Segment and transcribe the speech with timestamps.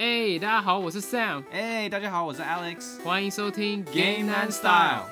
[0.00, 3.02] 哎、大家好，我是 Sam，哎、大家好，我是 Alex。
[3.02, 5.02] 欢迎收听 Game and Style。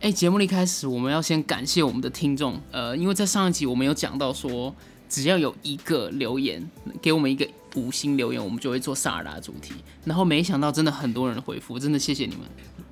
[0.00, 4.74] 哎、节目一开始，我们要先感谢我们的听众，呃，因为在上一集我们有讲到说，
[5.08, 6.68] 只要有一个留言
[7.00, 7.46] 给我们一个
[7.76, 9.74] 五星留言，我们就会做萨尔达主题。
[10.04, 12.44] 然后没想到真的很多人回复，真的谢谢你们。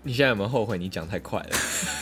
[0.03, 1.51] 你现在有没有后悔你讲太快了？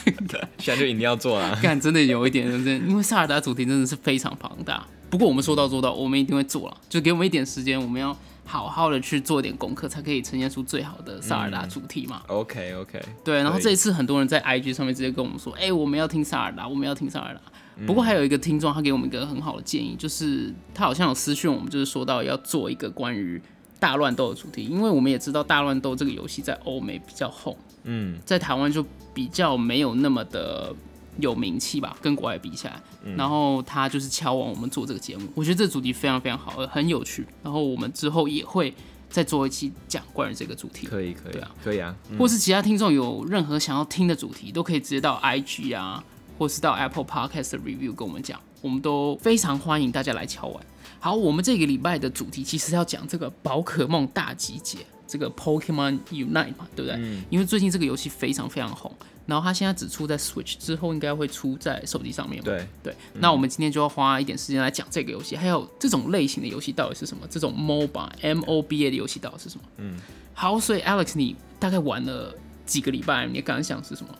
[0.58, 1.58] 现在就一定要做啊！
[1.62, 4.86] 干，真的有一点，真的，因为萨尔达主题真的是非常庞大。
[5.08, 12.22] 不过我们说到做到，我们一定会做了，就给我们一点时间，我们要好好的去做点功课，才可以呈现出最好的萨尔达主题嘛。
[12.27, 17.41] OK OK，对，然后这一次很多人在 IG 上面直接跟我们说，哎、我们要听萨尔达，我们要听萨尔达。
[17.87, 23.41] 不过还有一个听众，他给我们一个很好的建议，就是他好像有私讯我们，就是说到要做一个关于
[23.80, 30.75] 大乱斗的主题，因为我们也知道大乱斗这个游戏在欧美比较红，嗯，在台湾就比较没有那么的
[31.19, 32.81] 有名气吧，跟国外比起来。
[33.16, 37.27] 然后他就是敲完我们做这个节目，我觉得这个主题非常非常好，很有趣。
[37.42, 38.72] 然后我们之后也会
[39.11, 40.86] 再做一期讲关于这个主题。
[40.86, 41.94] 可以可以，对啊，可以啊。
[42.09, 46.03] 嗯或是其他听众有任何想要听的主题，都可以直接到 IG 啊，
[46.38, 50.66] 或是到 Apple Podcast 的 review 跟我们讲，我们都非常欢迎大家来敲碗。
[50.98, 56.98] 好，我们这个礼拜的主题其实要讲这个宝可梦大集结，这个 Pokemon Unite 嘛，对不对？
[57.28, 58.91] 因为最近这个游戏非常非常红，
[59.26, 62.44] 然后它现在只出在 Switch，之后应该会出在手机上面嘛。
[62.46, 67.26] 对，对，那我们今天就要花一点时间来讲这个游戏，还有这种类型的游戏到底是什么？
[67.28, 69.64] 这种 MOBA M O B A 的游戏到底是什么？
[69.76, 70.00] 嗯，
[70.32, 73.26] 好，所以 Alex，你大概玩了几个礼拜？
[73.26, 74.14] 你的感想是什么？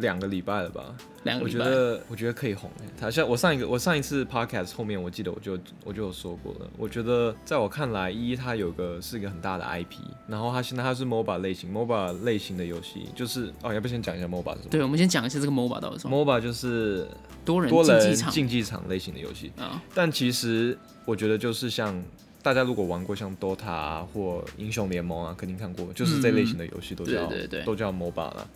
[0.00, 0.94] 两个礼拜了吧？
[1.24, 1.64] 我觉两个礼拜。
[1.64, 2.86] 得我觉得可以红诶。
[2.98, 6.68] 他像我上一个我上一次 podcast 后面，我记得我就我就有说过了。
[6.76, 16.24] 我觉得在我看来，一它有个是一个很大的 IP，然后它现在它是 MOBA 类型，MOBA 类型的游戏就是哦，要不先讲一下 MOBA 是什么对，我们先讲一下这个 MOBA 到底是什么。
[16.24, 17.06] ？MOBA 就是
[17.44, 19.52] 多人多人竞技场类型的游戏。
[19.58, 22.02] 啊，但其实我觉得就是像
[22.42, 27.30] 大家如果玩过像 DOTA 啊或英雄联盟啊，肯定看过，就是这类型的游戏都叫、
[27.66, 28.48] 都叫 MOBA 了。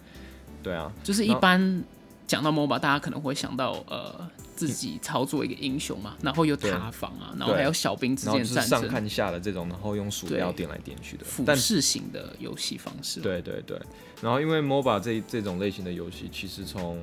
[0.64, 1.84] 对啊，就是一般
[2.26, 11.24] 讲到 MOBA，大家可能会想到呃自己操作一个英雄嘛，然后有塔防啊，然后对还有小兵之间的战争，看下的这种，然后用鼠标对点来点去的。
[11.24, 13.20] 俯但视型的游戏方式。
[13.20, 13.78] 对对对，
[14.22, 16.98] 然后因为 MOBA 这这种类型的游戏，其实从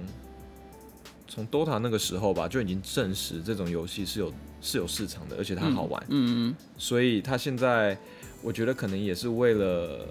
[1.27, 6.03] 从 DOTA 那个时候吧，就已经证实这种游戏是有是有市场的，而且它好玩。
[6.09, 7.97] 嗯嗯，所以它现在
[8.41, 10.07] 我觉得可能也是为了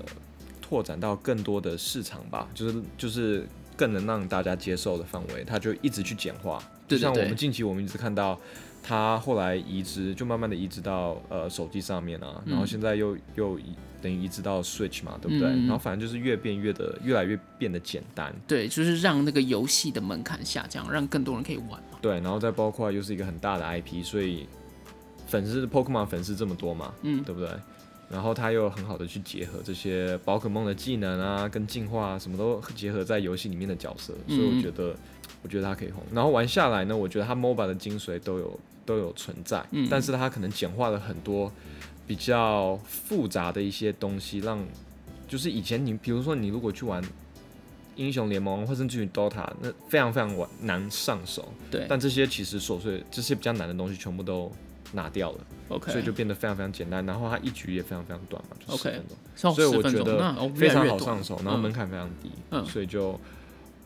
[0.70, 3.44] 拓展到更多的市场吧，就是就是
[3.76, 6.62] 更能让大家接受的范围，它就一直去简化。
[6.88, 8.38] 对对对就像我们近期我们一直看到。
[8.82, 15.50] 它后来移植，就慢慢的移植到呃手机上面啊，然后现在又又移等于移植到 Switch 嘛，对不对？
[15.50, 21.98] 嗯然后反正就是越变越的越来越变得简单，对，就是让那个游戏的门槛下降，让更多人可以玩嘛。
[22.00, 24.46] 对，然后再包括又是一个很大的 IP，所以
[25.26, 27.50] 粉丝 Pokemon 粉丝这么多嘛，嗯对不对？
[28.10, 34.96] 然后他又很好的去结合这些宝可梦的技能啊，跟进化啊，什么都结合在游戏里面的角色，所以嗯我觉得，
[35.42, 36.02] 我觉得它可以红。
[36.12, 41.52] 然后玩下来呢，我觉得它 MOBA 的精髓都有都有存在，嗯但是它可能简化了很多
[42.06, 44.58] 比较复杂的一些东西，让
[45.28, 47.00] 就是以前你比如说你如果去玩
[47.94, 54.50] 英雄联盟或甚至于 DOTA，那非常非常玩难上手，对但这些其实琐碎这些比较难的东西全部都
[54.92, 55.38] 拿掉了。
[55.70, 59.16] ，OK，所以就变得非常非常简单，然后它一局也非常非常短嘛，就 OK 十分钟。
[59.34, 62.64] 所所以我觉得非常好上手，然后门嗯槛非常低，嗯。
[62.66, 63.18] 所以就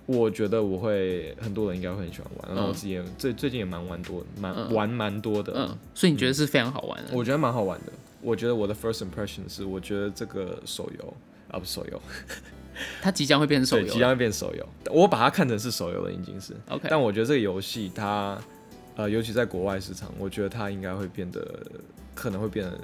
[0.06, 4.75] 我觉得我会很多人应该会很喜欢玩，然后我嗯自己也最最近也蛮玩多，蛮嗯。
[4.75, 7.11] 玩蛮多的，嗯，所以你觉得是非常好玩的？
[7.12, 7.93] 我觉得蛮好玩的。
[8.21, 11.15] 我觉得我的 first impression 是，我觉得这个手游
[11.51, 12.01] 啊不手游，
[13.03, 16.55] 它即将会变成手，游即将会变手游，我把它看成是手游了，已经是。
[16.71, 18.39] ，OK，但我觉得这个游戏它，
[18.97, 21.66] 呃，尤其在国外市场，我觉得它应该会变得，
[22.15, 22.78] 可能会变得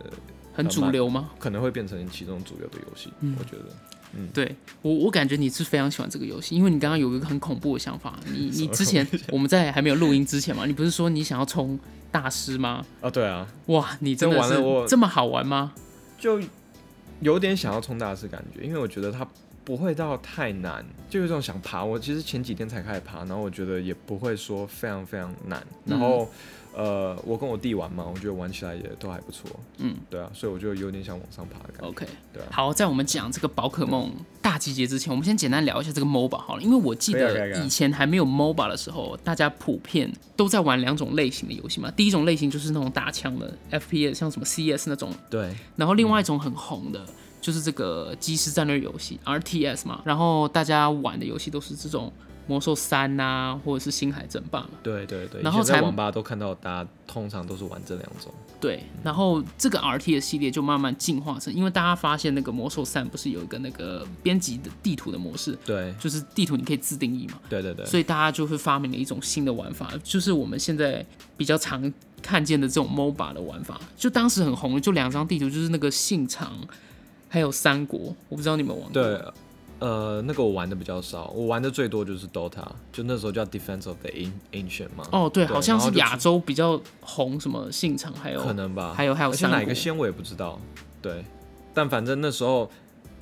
[0.53, 1.31] 很主流吗？
[1.39, 3.65] 可能会变成其中主流的游戏，嗯我觉得。
[4.13, 8.19] 嗯对我，我感觉你是非常喜欢这个游戏，因为你刚刚有一个很恐怖的想法。
[8.27, 11.79] 你 你之前我们在还没有录音之前嘛，你不是说你想要冲
[12.11, 12.85] 大师吗？
[13.01, 14.57] 啊，对啊，哇，你真的是
[14.89, 15.73] 这么好玩吗？
[16.19, 16.41] 就
[17.21, 19.25] 有点想要冲大师感觉，因为我觉得它
[19.65, 21.85] 不会到太难，就有一种想爬。
[21.85, 25.65] 我其实前几天才开始爬，然后我觉得也不会说非常非常难。
[25.85, 26.29] 然后，
[26.75, 29.49] 呃，我跟我弟玩嘛，我觉得玩起来也都还不错。
[29.79, 31.89] 嗯，对啊，所以我就有点想往上爬的感觉。
[31.89, 34.11] OK，对啊好，在我们讲这个宝可梦
[34.41, 41.91] 大集结之前，我们先简单聊一下这个 MOBA 好了，因为我记得以前还没有 MOBA 的时候，大家普遍都在玩两种类型的游戏嘛。
[41.91, 47.05] 第一种类型就是那种打枪的 FPS，像什么 CS 那种，对，然后另外一种很红的。
[47.41, 52.13] 就是这个即时战略游戏 RTS 嘛，然后大家玩的游戏都是这种
[52.47, 54.71] 魔兽三呐、或者是星海争霸嘛。
[54.83, 55.41] 对对对。
[55.41, 58.33] 然后在网吧都看到，大家通常都是玩这两种。
[58.61, 67.87] 对，然后这个 RT 的系列就慢慢进化成，因为大家发现那个魔兽三不是有一个那个编辑的地图的模式，对就是地图你可以自定义嘛，对对对。
[67.87, 71.05] 所以大家就会发明了一种新的玩法，就是我们现在
[71.39, 71.91] 比较常
[72.21, 73.81] 看见的这种 MOBA 的玩法。
[73.97, 76.53] 就当时很红的，就两张地图，就是那个信长
[77.31, 78.93] 还有三国，我不知道你们玩过。
[78.93, 79.23] 对，
[79.79, 85.05] 呃，那个我玩的比较少，我玩的最多就是 DOTA，就那时候叫 Defense of the An- Ancient 嘛。
[85.13, 88.93] 哦，对，对好像是亚洲比较红，什么信长还有可能吧。
[88.95, 90.61] 还有还有像哪个先我也不知道。
[91.01, 91.25] 对，
[91.73, 92.69] 但反正那时候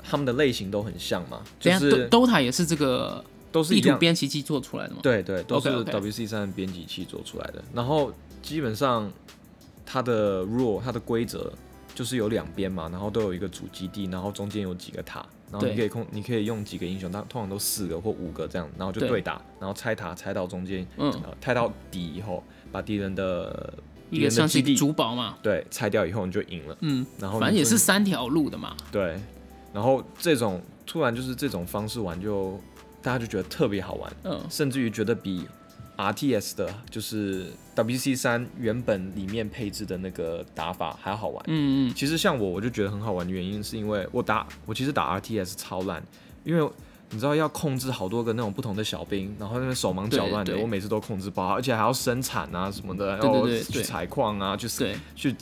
[0.02, 3.22] 他们的类型都很像嘛，就是 DOTA 也是这个
[3.52, 3.98] 都是一样。
[3.98, 5.00] 编辑器做出来的吗？
[5.02, 7.62] 对对，都是 WC 三编辑器做出来的。
[7.74, 8.10] 然后
[8.42, 9.12] 基本上
[9.86, 11.52] 它的 rule 它的规则
[11.98, 20.86] 就是有两边嘛，然后都有一个主基地，然后中间有几个塔，然后你可以控，你可以用几个英雄，它通常都四个或五个这样，然后就对对打，然后拆塔拆到中间，
[21.40, 23.74] 拆到底以后，把敌人的
[24.12, 26.78] 敌一个人的基地算是主堡嘛，对拆掉以后你就赢了。
[26.82, 28.76] 嗯，然后反正也是三条路的嘛。
[28.92, 29.18] 对，
[29.74, 32.60] 然后这种突然就是这种方式玩就
[33.02, 34.12] 大家就觉得特别好玩。
[34.22, 35.48] 嗯，甚至于觉得比
[35.98, 41.44] RTS 的，就是 WC 三原本里面配置的那个打法还要好玩。
[41.48, 46.00] 嗯嗯，其实像我，我就觉得很好玩的原因，是因为我打我其实打 RTS 超烂，
[46.44, 46.70] 因为
[47.10, 55.34] 你知道要控制好多个那种不同的小兵，然后那边手忙脚乱的，我每次都控制不好，而且还要生产啊什么的，然后去采矿啊，去对，去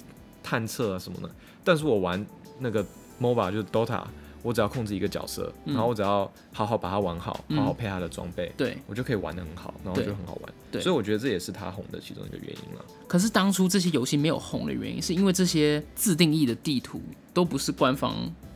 [0.43, 1.31] 探测啊什么的。
[1.62, 2.25] 但是我玩
[2.61, 2.82] 那个
[3.20, 4.02] MOBA 就是 DOTA，
[4.43, 8.77] 我只要控制一个角色，嗯然后我只要好好把它玩好，嗯好好配它的装备，对。
[8.87, 10.53] 我就可以玩的很好，然后对就很好玩。
[10.71, 12.85] 对所以我觉得这也是它红的其中一个原因了。
[13.09, 17.00] 可是当初这些游戏没有红的原因，是因为这些自定义的地图
[17.35, 18.15] 都不是官方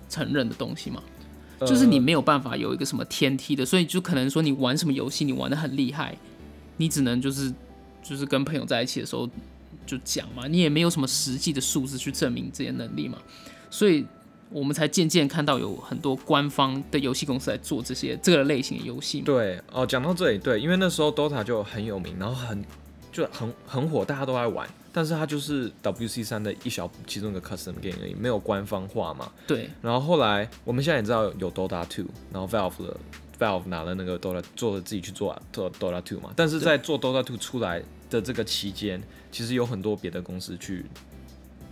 [0.08, 1.02] 承认的东西嘛？
[1.60, 6.16] 就是你呃没有办法有一个什么天梯的，所以就可能说你玩什么游戏，你玩的很厉害，
[6.78, 7.52] 你只能就是
[8.02, 9.28] 就是跟朋友在一起的时候
[9.84, 13.18] 就讲嘛，你也没有什么实际的数字去证明这些能力嘛，
[13.68, 14.06] 所以
[14.50, 19.24] 我们才渐渐看到有很多官方的游戏公司在做这些这个类型的游戏嘛。
[19.26, 22.64] 对哦，讲到这里，对，因为那时候 DOTA 就很有名，然后很
[23.12, 24.68] 就很很火，大家都在玩。
[24.92, 29.30] 但是它就是 WC 三的一小其中一个 custom game 而已，没有官方化嘛。
[29.46, 32.96] 对然后后来我们现在也知道有 Dota Two，然后 Valve 的
[33.38, 36.32] Valve 拿了那个 Dota 做了自己去做做 Dota Two 嘛。
[36.34, 37.80] 但是在做 Dota Two 出来
[38.10, 39.00] 的这个期间，
[39.30, 40.84] 其实有很多别的公司去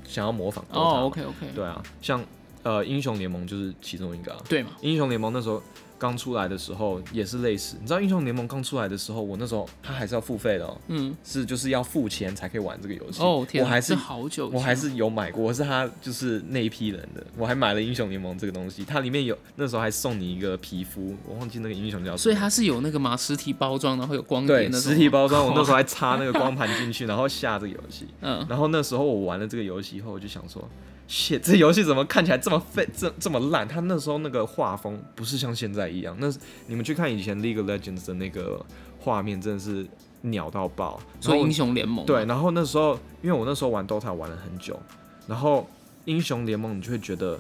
[0.07, 0.65] 想要模仿。
[0.71, 2.25] 哦，OK OK，对啊，像
[2.63, 4.39] 呃英雄联盟就是其中一个啊。
[4.49, 5.63] 对嘛，英雄联盟那时候
[5.99, 13.21] 刚出来的时候也是类似，你知道英雄联盟刚出来的时候，我那时候它还是要付费的哦，嗯，是就是要付钱才可以玩这个游戏。
[13.21, 22.19] 哦天啊，我还是好久，我还是有买过，我是他就是那一批人的，我还买了英雄联盟这个东西，它里面有那时候还送你一个皮肤，我忘记那个英雄叫什么。
[22.19, 28.07] 所以它是有那个嘛实体包装，然后有光碟对那种实体包装，我那时候候，还 插那个光盘进去，然后下这个游戏。
[28.21, 30.63] 嗯，然后那时候我玩了这个游戏以后，我就想说
[31.09, 33.67] ，shit，这游戏怎么看起来这么废，这这么烂？
[33.67, 36.33] 他那时候那个画风不是像现在一样，那
[36.67, 38.65] 你们去看以前 League of Legends 的那个
[39.01, 39.87] 画面，真的是
[40.23, 41.01] 鸟到爆。
[41.23, 44.79] 然后所以英雄联盟对，，然后那时候因为我那时候玩 DOTA 玩了很久，
[45.27, 45.69] 然后
[46.05, 47.39] 英雄联盟你就会觉得，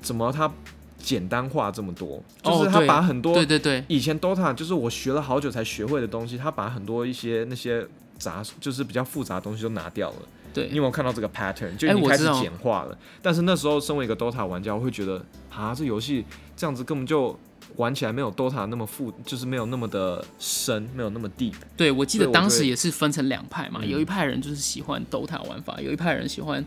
[0.00, 0.50] 怎么它
[0.98, 2.22] 简单化这么多？
[2.42, 7.86] 就是它哦对把很多对对对，以前 DOTA 就是我学了好久才学会的东西，他把很多一些那些
[8.18, 10.16] 杂就是比较复杂的东西都拿掉了。
[10.54, 10.68] 对。
[10.68, 11.76] 你有没有看到这个 pattern？
[11.76, 12.96] 就已经开始简化了。
[13.20, 16.24] 但是那时候身为一个 DOTA 玩家，我会觉得啊，这游戏
[16.56, 17.38] 这样子根本就
[17.76, 21.54] 玩起来没有 DOTA 那么复，就是没有那么的深，没有那么 deep。
[21.76, 23.90] 对，我记得当时也是分成两派嘛，嗯。
[23.90, 26.64] 有一派人就是喜欢 DOTA 玩法，有一派人喜欢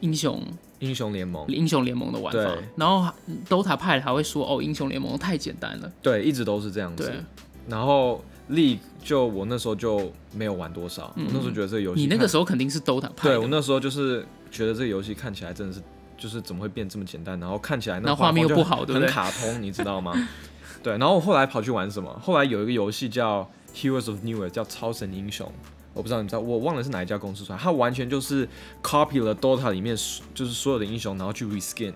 [0.00, 0.40] 英雄。
[0.80, 1.46] 英雄联盟。
[1.48, 3.10] 英雄联盟的玩法，然后
[3.48, 7.06] DOTA 派还会说哦，英雄联盟太简单了，对，一直都是这样子。
[7.06, 7.16] 对。
[7.66, 15.80] 然后 League 就我那时候就没有玩多少，嗯我那时候觉得这个游戏你那个时候肯定是 DOTA 派，对我那时候就是觉得这个游戏看起来真的是，
[16.18, 20.12] 就是怎么会变这么简单，然后看起来那画面又不好对不对很卡通，你知道吗？
[20.82, 22.10] 对，然后我后来跑去玩什么？
[22.22, 25.50] 后来有一个游戏叫 Heroes of New Earth，叫超神英雄。
[25.94, 28.46] 我不知道你知道，我忘了是哪一家公司出来，它完全就是
[28.82, 29.96] copy 了 DOTA 里面
[30.34, 31.94] 就是所有的英雄，然后去 reskin，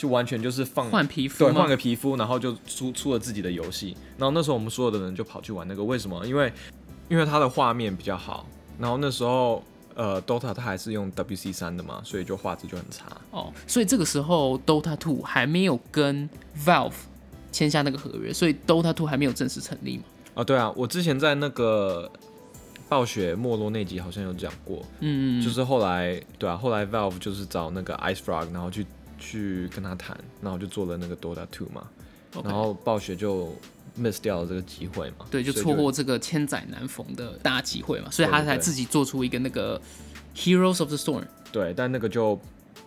[0.00, 3.94] 就完全就是放换皮肤对，换个皮肤，然后就出出了自己的游戏。
[4.16, 6.26] 然后那时候我们所有的人就跑去玩那个，为什么？
[6.26, 6.50] 因为
[7.10, 8.46] 因为它的画面比较好。
[8.78, 9.62] 然后那时候
[9.94, 13.14] 呃，Dota 它还是用 WC 三的嘛，所以就画质就很差。
[13.30, 16.26] 哦，所以这个时候 Dota Two 还没有跟
[16.64, 16.94] Valve
[17.52, 20.04] 签下那个合约，所以 Dota Two 还没有正式成立嘛？
[20.32, 22.10] 哦，对啊，我之前在那个
[22.88, 28.86] 暴雪没落那集好像有讲过，嗯，就是后来对啊，后来 Valve 就是找那个 Ice Frog，然后去
[29.20, 31.86] 去跟他谈，然后就做了那个 Dota Two 嘛
[32.34, 33.54] ，OK 然后暴雪就
[33.96, 39.80] miss 掉了这个机会嘛，对，就错过这个千载难逢的大机会嘛，所以他才自己做出一个那个
[40.34, 41.22] Heroes of the Storm
[41.52, 42.40] 对，但那个就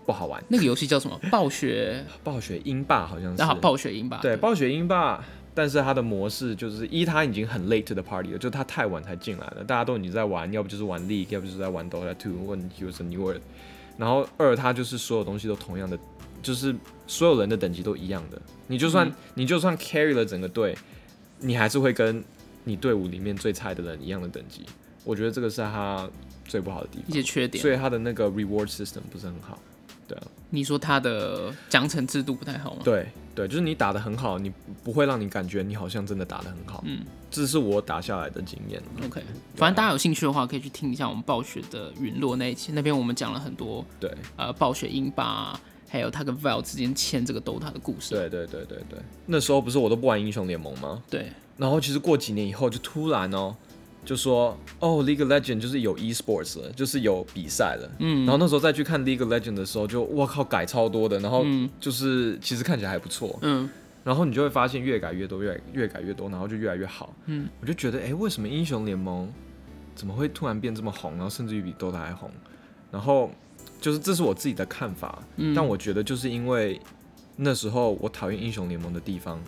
[0.05, 0.43] 不好玩。
[0.49, 1.19] 那个游戏叫什么？
[1.31, 4.17] 暴雪，暴雪英霸好像是，然后暴雪英霸？
[4.17, 5.23] 对，暴雪英霸，
[5.53, 13.41] 但是它的模式就是一，它已经很 late to the party 了，就它太晚才进来了，大家都已经在玩，要不就是玩 League，要不就是在玩 Dota 2或者 Heroes of New World。
[13.95, 15.99] 然后二，它就是所有东西都同样的，
[16.43, 16.75] 就是
[17.07, 18.39] 所有人的等级都一样的。
[18.67, 20.77] 你就算、嗯你就算 carry 了整个队，
[21.39, 22.23] 你还是会跟
[22.63, 24.63] 你队伍里面最菜的人一样的等级。
[25.03, 26.07] 我觉得这个是他
[26.45, 27.71] 最不好的地方一些，缺点所。
[27.71, 29.57] 以他的那个 reward system 不是很好。
[30.05, 32.81] 对啊，你说他的奖惩制度不太好吗？
[32.83, 34.51] 对对，就是你打的很好，你
[34.83, 36.83] 不会让你感觉你好像真的打的很好。
[36.85, 36.99] 嗯，
[37.31, 38.83] 这是我打下来的经验。
[39.03, 39.21] OK，
[39.55, 45.57] 反正大家有兴趣的话，可以去听一下我们暴雪的陨落那一期，那边我们讲了很多对呃暴雪英霸，
[45.93, 48.15] 还有他跟 Valve 之间签这个 DOTA 的故事。
[48.15, 48.97] 对对对对对，
[49.27, 51.03] 那时候不是我都不玩英雄联盟吗？
[51.07, 53.55] 对然后其实过几年以后，就突然哦，
[54.03, 57.87] 就说哦，League of Legend 就是有 esports 了，就是有比赛了。
[57.99, 63.37] 嗯然后那时候再去看 League of Legend 的时候就，我靠改超多的，然后嗯就是其实看起来还不错。
[63.43, 63.69] 嗯
[64.03, 67.13] 然后你就会发现越改越多，越越改越多，然后就越来越好。
[67.27, 69.31] 嗯，我就觉得，哎，为什么英雄联盟
[69.93, 72.31] 怎么会突然变这么红，然后甚至于比 DOTA 还红？
[72.91, 73.31] 然后
[73.83, 76.79] 就是这是我自己的看法，嗯，但我觉得就是因为
[77.35, 79.41] 那时候我讨厌英雄联盟的地方，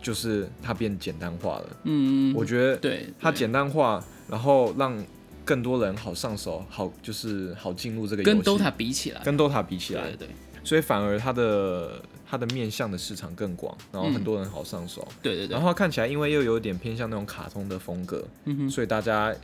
[0.00, 1.76] 就是它变简单化了。
[1.82, 5.04] 嗯，我觉得对对它简单化，然后让
[5.44, 8.40] 更多人好上手，好就是好进入这个游戏。
[8.40, 10.30] 跟 DOTA 比起来，跟 DOTA 比起来，对对对
[10.62, 15.08] 所以反而它的它的面向的市场更广，然后很多人好上手。
[15.20, 19.34] 对对对然，后看起来因为又有点偏向那种卡通的风格，嗯，所以大家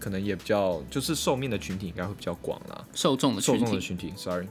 [0.00, 4.46] 可能也比较就是受面的群体应该会比较广啦，受众的受，众的群体，sorry。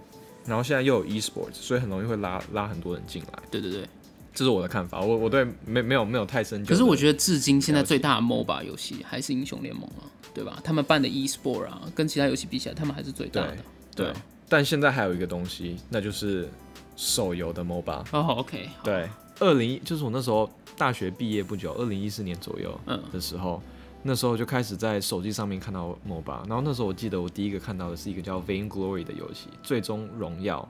[0.45, 3.85] 然后现在又有 esports，所以很容易会拉拉很多人进来，对对对。
[4.31, 5.01] 这是我的看法。
[5.01, 6.69] 我我对没没有没有太深究。
[6.69, 10.61] 可是我觉得至今现在最大的 MOBA 游戏还是英雄联盟啊，对吧？
[10.63, 13.57] 他们办的 eSport 啊，跟其他游戏比起来，他们还是最大的。
[13.95, 14.13] 对对，
[14.47, 16.47] 但现在还有一个东西，那就是
[16.95, 18.05] 手游的 MOBA。
[18.11, 23.61] 哦，OK，对，二零就是我那时候大学毕业不久，二零一四年左右嗯的时候，
[24.03, 30.67] 那时候就开始在手机上面看到 MOBA，然后那时候我记得我第一个看到的是一个叫 Vain Glory 的游戏，最终荣耀。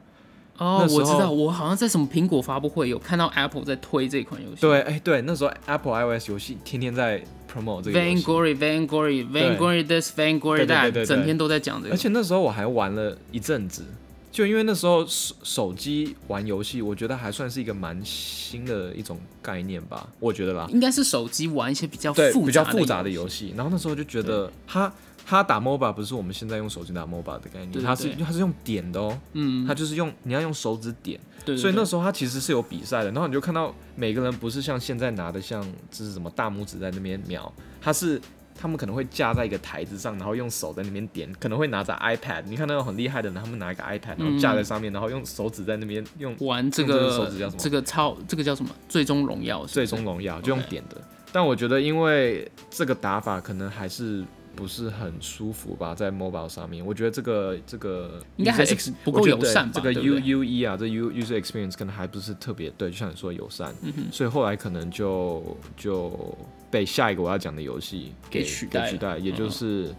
[0.58, 4.60] 哦我知道，我好像在什么苹果发布会有看到 Apple 在推这款游戏。
[4.60, 11.94] 对，哎、对，那时候 Apple iOS 游戏天天在 promote 这个游戏，Vainglory, Vainglory, Vainglory this, Vainglory 对对对 that，整天都在讲这个。
[11.94, 13.86] 而且那时候我还玩了一阵子，
[14.32, 20.68] 就因为那时候手手机玩游戏，我觉得还算是一个蛮新的一种概念吧，我觉得啦。
[20.70, 23.54] 应该是手机玩一些比较对，复比较复杂的的游戏。
[23.58, 24.92] 然后那时候就觉得他
[25.26, 31.20] 他打 MOBA 不是我们现在用手机打 MOBA 的概念，他是他是用点的哦，嗯，他就是用你要用手指点，
[31.58, 33.12] 所以那时候他其实是有比赛的。
[33.12, 38.22] 然后你就看到每个人不是像现在拿的像这是什么大拇指在那边瞄，他是。
[38.62, 42.44] 他们可能会架在一个台子上，然后用手在那边点，可能会拿着 iPad。
[42.46, 48.70] 你看那种很厉害的人，他们拿一个 iPad，然后架在上面，然后用手指在那边用玩这个个手指叫什么这个超这个叫什么？
[48.90, 50.98] 最终荣耀是是最终荣耀，就用点的。
[51.32, 54.26] 但我觉得，因为这个打法可能还是
[54.60, 66.38] 不是很舒服吧，在 mobile 上面，我觉得这个这个应该还是不够友善吧这个 U U E 啊，这 U user experience 可能还不是特别对，就像你说的友善，嗯所以后来可能就就
[66.70, 69.96] 被下一个我要讲的游戏给给取代取代，也就是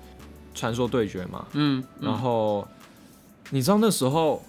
[0.54, 1.46] 传说对决嘛。
[1.54, 2.68] 嗯，然后
[3.48, 4.42] 你知道那时候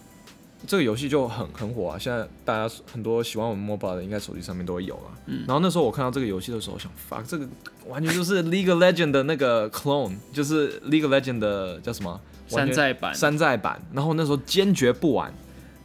[0.68, 5.12] 这个游戏就很很火啊，现在大家很多喜欢玩 MOBA 的，应该手机上面都会有啊。
[5.26, 7.48] 嗯然后那时候我看到这个游戏的时候，我想，fuck，这个
[7.88, 13.82] 完全就是 League of Legend 的那个 clone，就是 League of Legend 的叫什么山寨版，山寨版。
[13.94, 15.34] 然后那时候坚决不玩，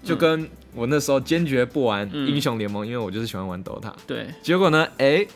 [0.02, 3.92] 就跟我那时候坚决不玩嗯英雄联盟，因为我就是喜欢玩 DOTA。
[4.06, 5.26] 对，结果呢，哎，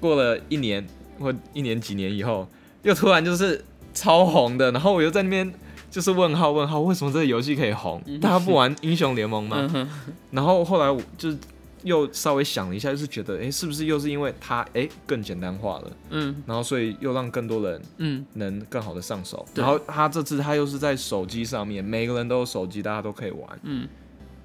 [0.00, 0.86] 过了一年
[1.18, 2.48] 或一年几年以后，
[2.82, 3.62] 又突然就是
[3.92, 5.52] 超红的，然后我又在那边
[5.92, 8.02] 就是问号问号，为什么这个游戏可以红？
[8.18, 9.70] 大家不玩英雄联盟吗？
[9.74, 9.86] 嗯，
[10.30, 11.36] 然后后来我就是
[11.82, 16.42] 又稍微想了一下，就是觉得，哎，是不是又是因为它哎更简单化了，嗯。
[16.46, 19.44] 然后所以又让更多人嗯，能更好的上手。
[19.54, 19.62] 对。
[19.62, 23.86] 然后他这次他又是在手机上面，每个人都有手机，大家都可以玩，嗯，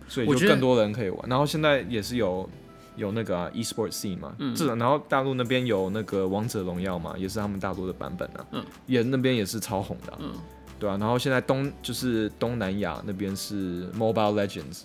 [0.09, 1.29] 所以就更多人可以玩。
[1.29, 2.49] 然后现在也是有
[2.97, 4.53] 有那个、啊、e-sport scene 嘛，嗯。
[4.53, 10.33] 这然后大陆那边有那个王者荣耀嘛，也是他们大陆的版本啊，嗯，也那边也是超红的啊、嗯
[10.79, 14.81] 对啊，然后现在东就是东南亚那边是 Mobile Legends，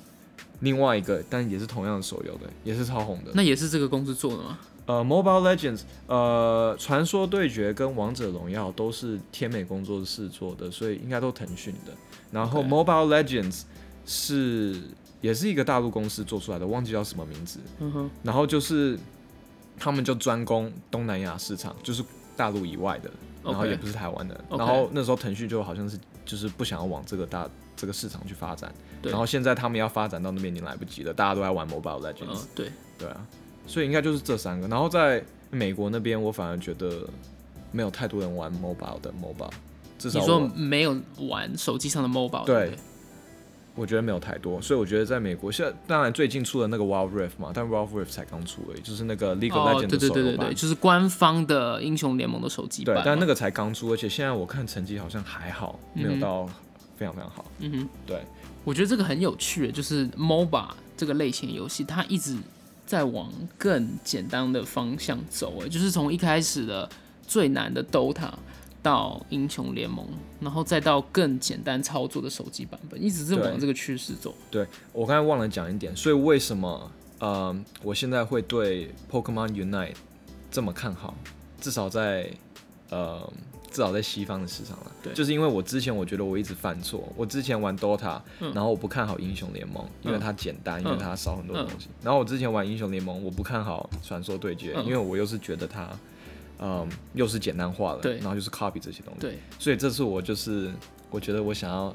[0.61, 3.33] 另外一个但也是同样的手游的，也是超红的。
[3.35, 4.59] 那也是这个公司做的吗？
[4.85, 11.93] 呃，Mobile Legends，呃，传说对决跟王者荣耀都是天美工作室做的，所以应该都腾讯的。
[12.33, 13.63] 然后 Mobile Legends
[14.05, 14.81] 是
[15.21, 17.61] 也是一个大陆公司做出来的，忘记叫什么名字。
[17.79, 18.99] 嗯哼，然后就是
[19.79, 22.03] 他们就专攻东南亚市场，就是
[22.37, 23.11] 大陆以外的，
[23.43, 24.41] 然后也不是台湾的。
[24.51, 28.73] 然后那时候腾讯就好像是就是不想要往这个大这个市场去发展，
[29.03, 33.27] 然后现在他们要发展到那边已经来不及了，大家都在玩 Mobile Legends，、嗯，对，对啊，
[33.67, 34.69] 所以应该就是这三个。
[34.69, 37.09] 然后在美国那边，我反而觉得
[37.73, 39.51] 没有太多人玩 Mobile 的 Mobile，
[39.99, 40.97] 至少你说没有
[41.29, 42.79] 玩手机上的 mobile，对对对
[43.75, 49.99] 我觉得没有太多，所以我觉得在美国现在当然最近出了那个 Wild Rift 嘛，但 Wild Rift 才刚出而已，就是那个 League of 哦，Legends 手游版。
[49.99, 56.47] 对对对对，就是官方的英雄联盟的手机版对。，但那个才刚出，而且现在我看成绩好像还好，没有到
[56.97, 57.45] 非常非常好。
[57.61, 58.21] 嗯哼，对，
[58.65, 62.37] 我觉得这个很有趣，就是 MOBA 这个类型的游戏，它一直
[62.85, 66.87] 在往更简单的方向走，哎，就是从一开始的
[67.27, 68.31] 最难的 DOTA
[68.83, 70.05] 到英雄联盟，
[70.41, 74.35] 然后再到更简单操作的手机版本，一直是往这个趋势走。
[74.51, 79.95] 对我刚才忘了讲一点，所以为什么呃我现在会对 Pokemon Unite
[80.51, 81.15] 这么看好？
[81.61, 82.29] 至少在
[82.91, 83.33] 呃
[83.71, 91.87] 至少在西方的市场了，对就是因为我之前我觉得我一直犯错，我之前玩 DOTA，、嗯然后我不看好英雄联盟，因为嗯它简单，因为它少很多嗯东西。
[92.03, 95.89] 然后我之前玩英雄联盟，我不看好传说对决，嗯因为我又是觉得它。
[96.63, 98.19] 嗯，又是简单化了，对。
[98.19, 100.71] 然后就是 copy 这些东西，对，所以这次我就是
[101.11, 101.95] 我觉得我想要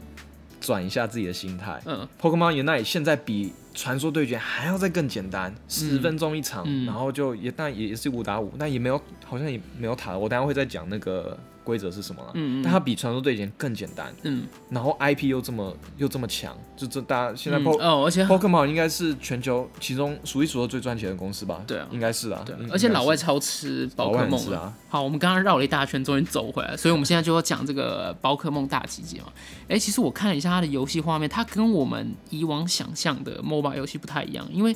[0.59, 6.85] 转一下自己的心态，嗯，Pokemon Unite 现在比传说对决还要再更简单，十分钟一场，嗯。
[6.85, 12.31] 然后就也但也也是五打五，但也没有好像也没有塔，我等下会再讲那个规则是什么了。
[12.35, 12.63] 嗯嗯。
[12.63, 21.61] 但它比传说对决更简单，嗯，然后 IP 又这么又这么强，就这大家现在嗯 Po、哦，而且 Pokemon 应该是全球其中数一数二最赚钱的公司吧？
[21.67, 21.87] 对啊。
[21.91, 24.73] 应该是啊，对啊，而且老外超吃宝可梦啊。
[24.87, 29.27] 好，我们刚刚绕了一大圈，终于走回来，所以我们现在就要讲这个宝可梦大集结嘛。
[29.67, 34.73] 哎、其实我看了一下它的游戏画面，它跟我们以往想象的 MOBA 游戏不太一样，因为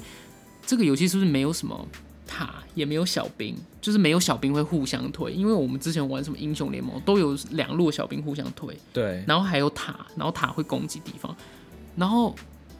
[0.65, 1.87] 这个游戏是不是没有什么
[2.31, 11.35] 塔，也没有小兵，就是没有小兵会互相推，因为我们之前玩什么英雄联盟都有两路小兵互相推，对然后还有塔，然后塔会攻击敌方，
[11.97, 12.33] 然后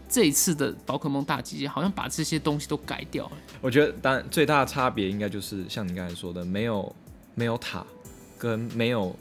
[0.07, 3.31] 这一次的宝可梦大集结好像把这些东西都改掉了。
[3.59, 6.95] 我觉得当然最大的差别应该就是像你刚才说的，没有
[7.35, 7.85] 没有塔
[8.37, 9.13] 跟没有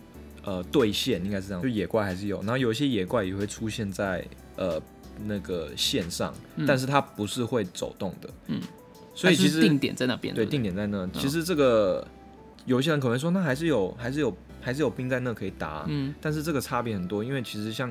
[0.44, 1.62] 呃对线，应该是这样。
[1.62, 4.24] 就野怪还是有，然后有一些野怪也会出现在
[4.56, 4.80] 呃
[5.24, 8.30] 那个线上，嗯但是它不是会走动的。
[8.46, 8.60] 嗯，
[9.20, 11.06] 所以其实定点在那边，对定点在那。
[11.12, 12.06] 其实这个
[12.64, 17.90] 有一些人可能说，那还是有还是有还是有兵在那可以打啊、嗯但是这个差别很多，因为其实像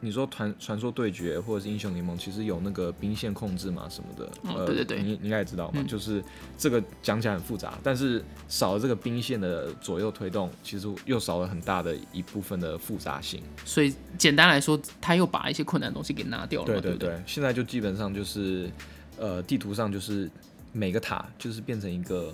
[0.00, 4.26] 你说传传说对决或者是英雄联盟，其实有那个兵线控制嘛什么的。
[4.42, 6.22] 哦对对对你你应该也知道嘛，嗯就是
[6.56, 13.42] 这个讲起来很复杂，但是少了这个兵线的左右推动，其实又少了很大的一部分的复杂性。
[13.64, 18.70] 所以简单来说，他又把一些困难的东西给拿掉了对对对，现在就基本上就是
[19.18, 20.30] 呃地图上就是
[20.72, 22.32] 每个塔就是变成一个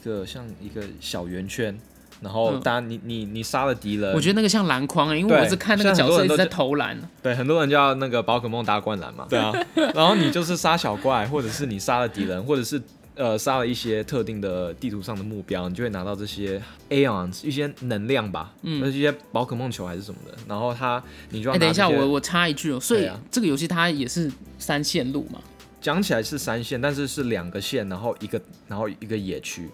[0.00, 1.78] 一个像一个小圆圈。
[2.20, 9.24] 然后，嗯当然你你你杀了敌人，我觉得那个像篮筐、欸，因为我是看那个角色一直在投篮，对，很多人叫那个宝可梦打灌篮嘛。
[9.30, 9.52] 对啊，
[9.94, 12.82] 然后你就是杀小怪，或者是你杀了敌人，或者是
[13.14, 20.36] 呃杀了一些特定的地图上的目标，你就会拿到这些 Aeons 一些能量吧，嗯嗯，一些宝可梦球还是什么的。
[20.48, 25.38] 然后它你就要哎、等一下，我我插一句哦、所以啊这个游戏它也是三线路嘛，
[25.80, 29.70] 讲起来是三线，但是是两个线，然后一个然后一个野区。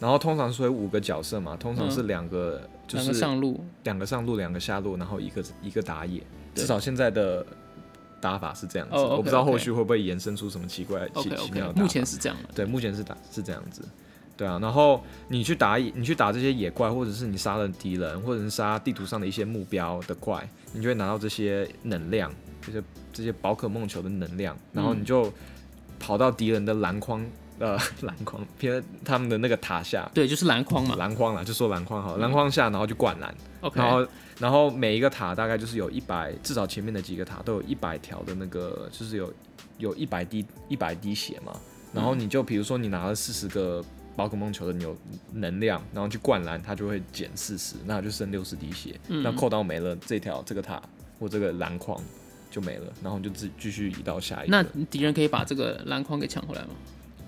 [0.00, 6.20] 然后通常是会五个角色嘛，通常是两个，就是上路，两个上路，两个下路，然后一个一个打野。
[6.56, 7.46] 至少现在的
[8.20, 11.82] 打法是这样子，我不知道后续会不会延伸出什么奇怪、奇奇妙的打法。
[11.82, 13.82] 目前是这样的，对，目前是打是这样子。
[14.36, 22.32] 对啊，然后你去打野你去打这些野怪，或者是你杀了敌人，或者是杀地图上的一些目标的怪，你就会拿到这些能量，
[22.64, 25.00] 这些这些宝可梦球的能量，然后嗯。
[25.00, 25.32] 你就
[25.98, 27.24] 跑到敌人的篮筐，
[27.58, 30.96] 呃， 篮筐偏他们的那个塔下，对，就是篮筐嘛。
[30.96, 34.06] 篮筐啦，就说篮筐好了，篮筐下，然后就灌篮，，OK，然后
[34.40, 39.32] 然后每一个塔大概就是有一百，至少前面的几个塔都有一百条的那个，就是有
[39.78, 41.52] 有一百滴一百滴血嘛。
[41.92, 43.84] 然后你就比如说你拿了四十个
[44.16, 44.96] 宝可梦球的牛
[45.32, 48.98] 能量，然后去灌篮，它就会减四十，那就剩六十滴血。
[49.08, 49.22] 嗯。
[49.22, 50.82] 那扣到没了，这条这个塔
[51.20, 51.96] 或这个篮筐
[52.52, 54.56] 就没了，然后你就自继续移到下一个。
[54.56, 56.68] 那敌人可以把这个篮筐给抢回来吗？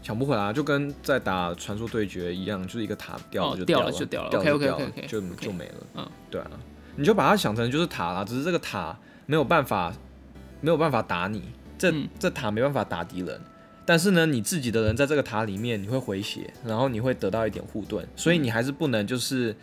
[0.02, 5.86] 抢不回来啊，就跟在打传说对决一样，就是一个塔掉了就哦掉了，就掉了掉 OK，OK，OK，OK，就 OK 就没了。
[5.94, 6.50] 嗯，对啊。
[6.96, 9.92] 你就把它想成就是塔啦，只是这个塔没有办法
[10.60, 11.42] 没有办法打你，
[11.78, 13.40] 这、嗯这塔没办法打敌人。
[13.86, 19.56] 但是呢，你自己的人在这个塔里面，你会回血，然后你会得到一点护盾，所以你还是不能就是，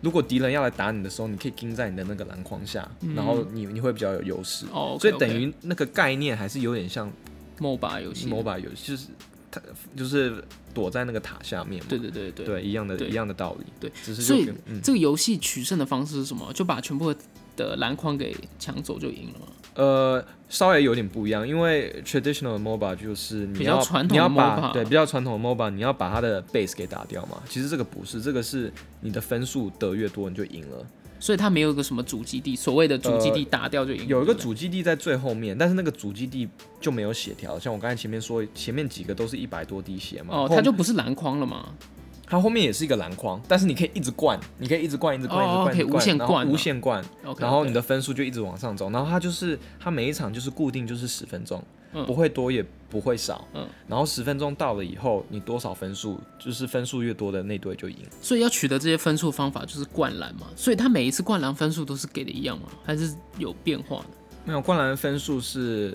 [0.00, 4.66] 如果敌人要来打你的时候，你可以盯在你的那个篮筐下，然后你你会比较有优势。
[4.66, 7.10] 嗯哦，所以等于那个概念还是有点像
[7.58, 8.28] MOBA 游戏。
[8.28, 9.06] MOBA 游戏，就是
[9.50, 9.60] 它
[9.96, 11.86] 就是躲在那个塔下面嘛。
[11.88, 12.46] 对对对对。
[12.46, 13.66] 对，一样的一样的道理。
[13.80, 16.52] 对，只是所以嗯这个游戏取胜的方式是什么？
[16.52, 17.20] 就把全部的
[17.76, 19.46] 篮筐给抢走就赢了吗？
[19.74, 27.40] 呃稍微有点不一样，因为 traditional 的 MOBA 就是你比较要传统的你要把 MOBA 对比较传统的 MOBA，你要把它的 base 给打掉嘛。
[27.48, 30.84] 其实这个不是，这个是你的分数得越多你就赢了。
[31.20, 34.06] 所以它没有一个什么主基地，所谓的主基地打掉就赢了。
[34.06, 36.48] 有一个主基地在最后面，但是那个主基地
[36.80, 40.34] 就没有血条，像我刚才前面说，前面几个都是一百多滴血嘛。
[40.34, 41.74] 哦，它就不是篮筐了嘛？
[42.28, 47.04] 它后面也是一个篮筐，但是你可以一直灌，你可以一直灌，一直灌，一直哦灌，可以无限灌啊无限灌，
[47.38, 48.90] 然后你的分数就一直往上走。
[48.90, 51.62] 然后它就是它每一场就是固定就是十分钟，
[51.94, 53.46] 嗯不会多也不会少。
[53.54, 57.96] 嗯然后十分钟到了以后，你多少分数，就是分数越多的那队就赢。
[58.20, 60.48] 所以要取得这些分数方法就是灌篮嘛。
[60.54, 62.68] 所以它每一次灌篮分数都是给的一样吗？
[62.84, 64.06] 还是有变化的？
[64.44, 65.94] 没有灌篮的分数是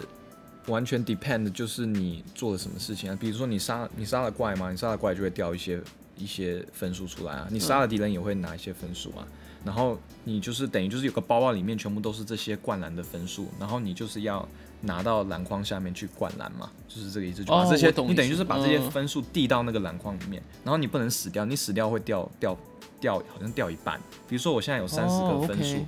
[0.68, 3.18] 完全 depend，就是你做了什么事情啊。
[3.20, 5.82] 比如说你杀你杀了怪嘛，你杀了怪就会掉一些
[6.18, 7.48] 一些分数出来啊。
[7.50, 9.28] 你杀了敌人也会拿一些分数啊。
[9.66, 14.48] 然后你就是等于就是有个包包里面全部都是这些灌篮的分数，然后你就是要
[14.82, 17.46] 拿到篮筐下面去灌篮嘛，就是这个意思。
[17.46, 22.58] 就把哦这些、你等于就是把这些嗯分数递到那个篮筐里面，然后你不能死掉，你死掉会掉掉
[23.00, 23.98] 掉，好像掉一半。
[24.28, 25.86] 比如说我现在有三十哦个分数。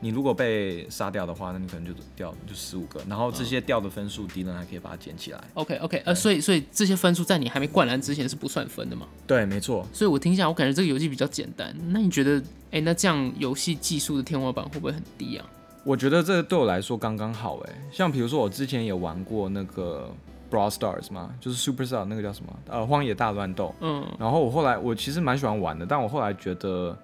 [0.00, 5.40] 你如果被杀掉的话，那你可能就掉就十五个，然后这嗯些掉的分数，敌人还可以把它捡起来。
[5.54, 9.06] OK OK，呃，所以所以这些分数在你还没灌篮之前是不算分的嘛？
[9.26, 9.86] 对，没错。
[9.92, 11.74] 所以我听下来，我感觉这个游戏比较简单。
[11.88, 15.44] 那你觉得，哎、那这样游戏技术的天花板会不会很低啊？
[15.84, 20.10] 我觉得这个对我来说刚刚好哎，像比如说我之前也玩过那个
[20.50, 26.96] Brawl Stars 嘛，就是 Superstar 那个叫什么呃荒野大乱斗，嗯，然后我后来我其实蛮喜欢玩的，但我后来觉得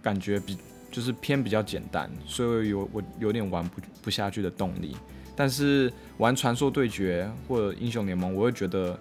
[0.00, 0.56] 感觉比
[0.92, 4.96] 就是偏比较简单，所以有我有点玩不不下去的动力。
[5.34, 8.96] 但是玩传说对决或者英雄联盟，我会觉得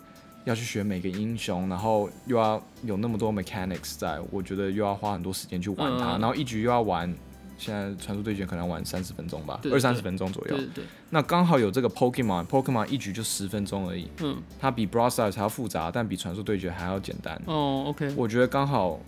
[0.46, 7.14] 要去学每个英雄，然后又要有那么多 mechanics 在，我觉得又要花很多时间去玩它，嗯然后一局又要玩。
[7.58, 10.66] 现在传说对决可能玩三十分钟吧，二三十分钟左右对。
[10.66, 17.40] 对对，那刚好有这个 Pokemon，Pokemon 一局就十分钟而已，嗯，它比 Brawl Stars 还要复杂，但比传说对决还要简单。
[17.46, 19.00] 哦，OK，我觉得刚好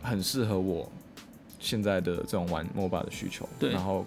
[0.00, 0.90] 很适合我
[1.58, 3.48] 现在的这种玩 MOBA 的需求。
[3.58, 4.06] 对然后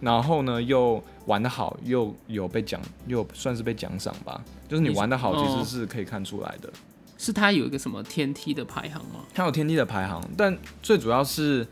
[0.00, 4.42] 然后呢又玩得好，又有被奖，又算是被奖赏吧。
[4.68, 6.72] 就是你玩得好，其哦实是可以看出来的。
[7.18, 9.20] 是它有一个什么天梯的排行吗？
[9.32, 11.64] 它有天梯的排行，但最主要是，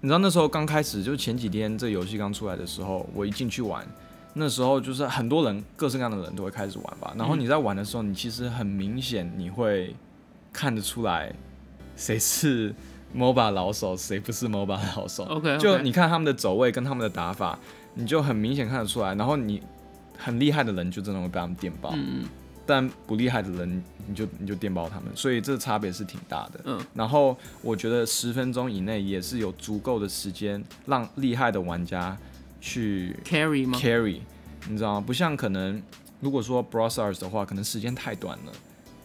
[0.00, 3.86] 你知道那时候刚开始，就是前几天这游戏刚出来的时候，我一进去玩，
[4.34, 7.14] 那时候就是很多人，各式各样的人都会开始玩吧。
[7.16, 9.94] 然后你在玩的时候，你其实很明显你会
[10.52, 11.32] 看得出来
[11.94, 12.74] 谁是
[13.14, 15.24] MOBA 老手，谁不是 MOBA 老手。
[15.24, 17.58] OK，就你看他们的走位跟他们的打法，
[17.94, 19.14] 你就很明显看得出来。
[19.14, 19.62] 然后你
[20.18, 22.24] 很厉害的人就真的会被他们电爆，嗯
[22.68, 26.60] 但不厉害的人你就你就电爆他们，所以这差别是挺大的。
[26.64, 32.18] 嗯然后我觉得十分钟以内也是有足够的时间让厉害的玩家
[32.60, 34.18] 去，carry 吗？carry，
[34.68, 35.04] 你知道吗？
[35.06, 35.80] 不像可能
[36.18, 38.52] 如果说 Brawl Stars 的话，可能时间太短了，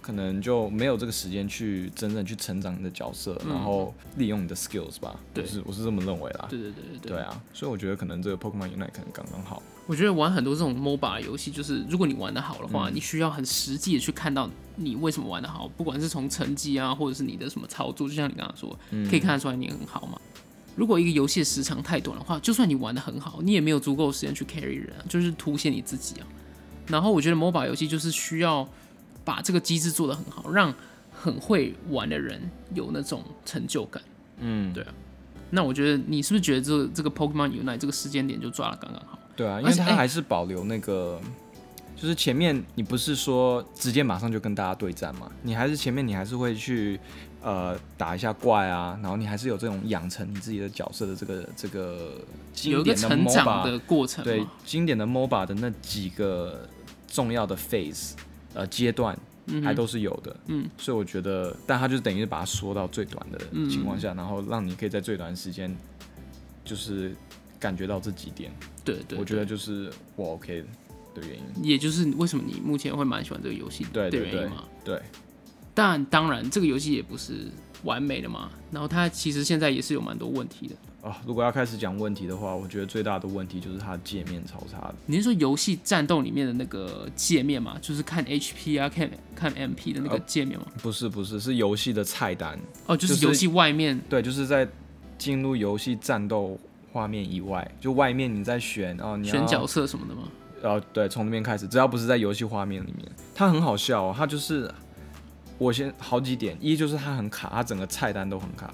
[0.02, 5.20] 可能就没有这个时间去真正去成长你的角色，嗯然后利用你的 skills 吧。
[5.34, 6.48] 对我是我是这么认为啦。
[6.50, 9.62] 对对对对对啊，所以我觉得可能这个 Pokemon Unite 可能刚刚好。
[9.88, 20.20] 我觉得玩很多这种 MOBA 游戏，就是如果你玩的好的话，嗯你需要很实际的去看到你为什么玩的好，不管是从成绩啊，或者是你的什么操作，就像你刚刚说，嗯可以看得出来你很好嘛。
[20.76, 26.28] 如果一个游戏的时长太短的话，就算你玩的很好，你也没有足够的时间去 carry 人、啊，就是凸显你自己啊。
[26.88, 28.68] 然后我觉得 MOBA 游戏就是需要
[29.24, 30.74] 把这个机制做得很好，让
[31.12, 32.42] 很会玩的人
[32.74, 34.02] 有那种成就感。
[34.40, 34.94] 嗯，对啊
[35.52, 39.20] 那我觉得你是不是觉得这这个 Pokemon Unite 这个时间点就抓的刚刚好？
[39.36, 41.20] 对啊，因为它还是保留那个，
[41.96, 46.98] 就是前面你不是说直接马上就跟大家对战嘛，你还是前面你还是会去
[47.44, 52.14] 呃打一下怪啊，然后你还是有这种养成你自己的角色的这个这个
[52.54, 54.48] 经有一个典的成长 MOBA 的过程对。
[54.66, 56.68] 经典的 MOBA 的那几个
[57.08, 58.14] 重要的 phase
[58.54, 59.18] 呃阶段。
[59.48, 65.76] 嗯还都是有的，嗯，所以我觉得，但他就是等于是把它缩到最短的嗯情况下，然后让你可以在最短的时间，
[66.64, 67.14] 就是
[67.60, 68.52] 感觉到这几点，
[68.86, 70.64] 对对，我觉得就是我 OK
[71.16, 71.66] 的原因。
[71.66, 74.64] 也就是为什么你目前会蛮喜欢这个游戏的对对对原因嘛。
[74.86, 75.02] 对，
[75.74, 77.48] 但当然，这个游戏也不是
[77.84, 80.76] 完美的嘛，然后它其实现在也是有蛮多问题的。
[81.02, 84.96] 啊，如果要开始讲问题的话，我觉得最大的问题就是它界面超差的。
[85.08, 87.76] 你是说游戏战斗里面的那个界面吗？
[87.82, 90.66] 就是看 HP 啊，看看 MP 的那个界面吗？
[90.82, 92.58] 不是不是，是游戏的菜单。
[92.86, 94.68] 哦，就就是是游戏外面对，就是在
[95.18, 96.56] 进入游戏战斗
[96.94, 100.28] 画面以外，就外面你在选哦，你要选角色什么的吗？
[100.62, 104.72] 然后对，从那边开始，只要不是在游戏画面里面，它很好笑、哦，它就是
[105.58, 108.72] 我先好几点，一就是它很卡，它整个菜单都很卡，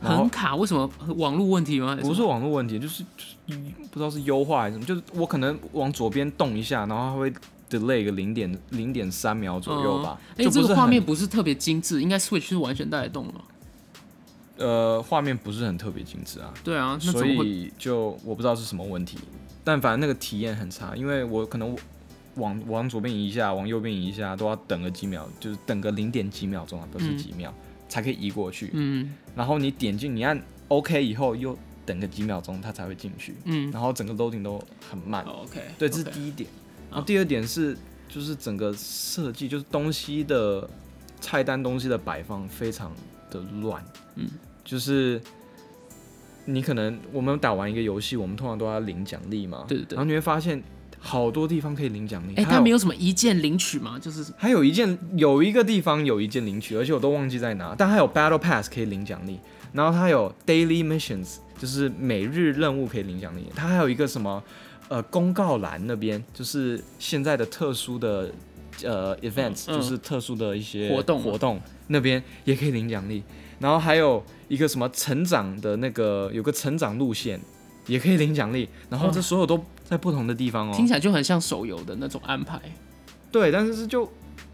[0.00, 1.96] 很卡，为什么网络问题吗？
[2.00, 3.04] 不是网络问题，就是
[3.46, 7.32] 就是不知道是优化还是什么，就是我可能往左边动一下，然后它会
[7.68, 13.34] delay 个零点零点三秒左右吧，哎、这个画面不是特别精致，应该 Switch 是完全带得动了？
[14.58, 17.26] 呃画面不是很特别精致啊，对啊，那所？
[17.26, 19.18] 以就我不知道是什么问题，
[19.62, 21.76] 但反正那个体验很差，因为我可能
[22.36, 27.52] 往往左边移一下，往右边移一下，都要等个几秒，就是等个零点几秒钟啊，不是嗯几秒、
[27.88, 28.70] 才可以移过去。
[28.72, 35.24] 嗯然后你点进，你按 OK 以后又等个几秒钟，它才会进去，嗯然后整个 loading 都很慢。
[35.24, 36.48] 哦，OK，对，这是第一点。
[36.90, 37.76] 然后第二点是，
[38.08, 40.68] 就是整个设计，就是东西的
[41.20, 42.92] 菜单东西的摆放非常
[43.30, 43.84] 的乱。
[44.14, 44.28] 嗯，
[44.64, 45.20] 就是
[46.44, 49.64] 你可能我们打完一个游戏，我们通常都要领奖励嘛。
[49.68, 50.62] 对对对然后你会发现
[51.06, 52.32] 好多地方可以领奖励。
[52.32, 53.96] 哎、还有它没有什么一键领取吗？
[53.98, 57.74] 就是还有一键，有一个地方有一键领取，而且我都忘记在哪。
[57.78, 59.38] 但还有 Battle Pass 可以领奖励，
[59.72, 63.46] 然后它有 Daily Missions，就是每日任务可以领奖励。
[63.54, 64.42] 它还有一个什么
[64.88, 68.32] 呃公告栏那边，就是现在的特殊的
[68.82, 73.22] 呃 events，、嗯就是特殊的一些活动活动那边也可以领奖励。
[73.58, 77.40] 然后还有一个什么成长的那个有个成长路线
[77.86, 80.72] 也可以领奖励，然后这所有都在不同的地方哦。
[80.76, 82.60] 听起来就很像手游的那种安排。
[83.32, 84.10] 对，但是就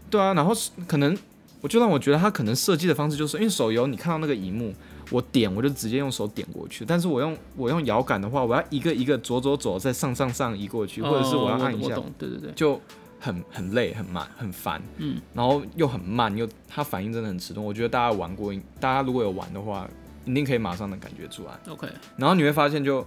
[0.09, 0.53] 对啊，然后
[0.87, 1.17] 可能
[1.61, 4.73] 我就让我觉得他可能设计的方式就是，因为手游你看到那个荧幕，
[5.09, 12.79] 我点我就直接用手点过去，但是我用我用摇杆的话，我要一个一个左左左再上上上移过去，或者是我要按一下，哦，对对对，就
[13.19, 17.65] 很很累很慢很烦，嗯，然后又很慢，又它反应真的很迟钝。
[17.65, 19.89] 我觉得大家玩过，大家如果有玩的话，
[20.25, 21.57] 一定可以马上能感觉出来。
[21.71, 23.05] OK，然后你会发现就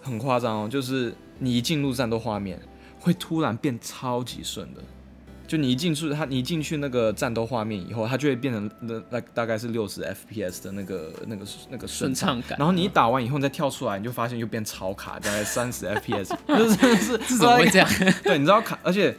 [0.00, 2.60] 很夸张哦，就是你一进入战斗画面，
[2.98, 4.80] 会突然变超级顺的。
[5.46, 12.40] 就你一进去，它你一进去那个战斗画面以后，它就会变成那那大概是六十 FPS 的那个那个那个顺畅。
[12.42, 12.56] 感。
[12.56, 17.88] 然后你一打完以后，你再跳出来，你就发现又变超卡，大概三十 FPS， 就是真的是 怎么会这样？
[18.22, 19.12] 对，你知道卡，而且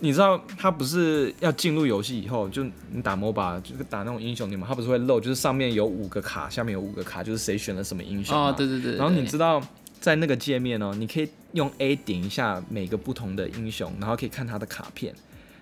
[0.00, 8.96] 你知道它不是要进入游戏以后，就你打 MOBA 就是打那种英雄联盟，它不是会漏，就是上面有五个卡，下面有五个卡，就是谁选了什么英雄嘛哦，对对对。
[8.96, 9.58] 然后你对知道
[10.02, 15.14] 在那个界面哦，你可以用 A 点一下每个不同的英雄，然后可以看他的卡片。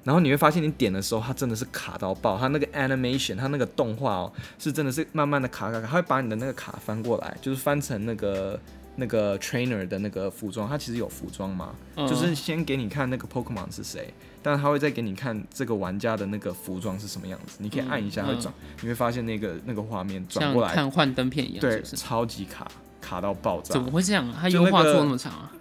[0.03, 2.39] 然后你会发现，你点的时候，它真的是卡到爆。
[2.39, 8.59] 它那个 animation，它那个动画哦，是真的是慢慢的卡卡卡，它会把你的那个卡翻过来，就是翻成那个
[8.97, 10.67] 那个 trainer 的那个服装。
[10.67, 17.59] 它其实有服装嘛，嗯就是先给你看那个 Pokemon 是谁，但是它会再给你看这个玩家的那个服装是什么样子。
[17.59, 21.83] 你可以按一下，嗯会转，你会发现那个那个画面转过来，看幻灯片一样，对？
[21.83, 22.67] 超级卡，
[23.01, 23.83] 卡到爆炸怎。
[23.83, 24.39] 么会这样啊？
[24.41, 25.53] 它优化做那么长啊？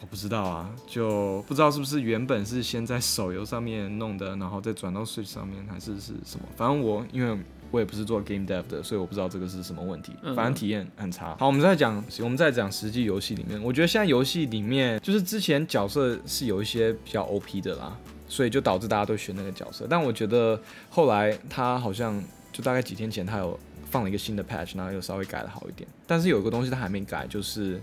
[0.00, 6.46] 我不知道啊，就不知道是不是原本是先在手游上面弄的，然后再转到 Switch 上面，还是是什么？
[6.56, 7.38] 反正我因为
[7.70, 10.12] 我也不是做 game dev 的，所以我不知道这个是什么问题。
[10.22, 11.34] 嗯反正体验很差。
[11.38, 17.96] 好，我们再讲，我们再讲实际游戏里面，我觉得现在游戏里面就是之前角色是有一些比较 OP 的啦，
[18.28, 19.86] 所以就导致大家都选那个角色。
[19.88, 23.58] 但我觉得后来他好像就大概几天前他有
[23.90, 25.88] 放了一个新的 patch，然后又稍微改的好一点。
[26.06, 27.80] 但是有一个东西它还没改，就是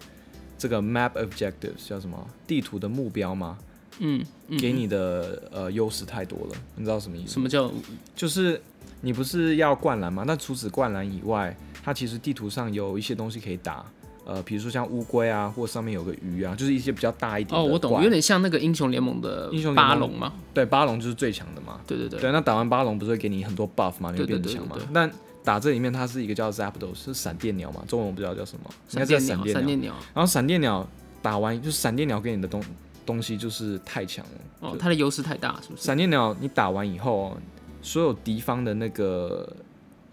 [0.58, 2.28] 这个 map objectives 叫什么？
[2.46, 3.58] 地图的目标吗？
[4.00, 7.34] 嗯，嗯给你的呃优势太多了，你知道什么意思吗？
[7.34, 7.72] 什么叫
[8.16, 8.60] 就是
[9.02, 10.24] 你不是要灌篮吗？
[10.26, 13.86] 那除此灌篮以外，它其实地图上有一些东西可以打，
[14.26, 20.34] 呃，比如说像乌龟啊，或上面有个鱼啊，就是一些比较大一点的哦，我懂，怪有点像那个英雄联盟的英雄巴龙嘛。
[20.54, 21.82] 对巴龙就是最强的嘛。
[21.86, 24.88] 对对对，对，那打完巴龙不是会给你很多 buff 吗，你变强嘛对对对？
[24.94, 25.12] 但
[25.44, 29.54] 打这里面它是一个叫 Zapdos，是闪电鸟嘛，中文我不知道叫什么，应该叫闪电鸟。
[29.54, 29.94] 闪电鸟。
[30.14, 30.88] 然后闪电鸟
[31.22, 32.64] 打完，就是闪电鸟给你的东
[33.06, 34.32] 东西就是太强了。
[34.60, 35.84] 哦，它的优势太大，是不是？
[35.84, 37.38] 闪电鸟你打完以后哦，
[37.82, 39.56] 所有敌方的那个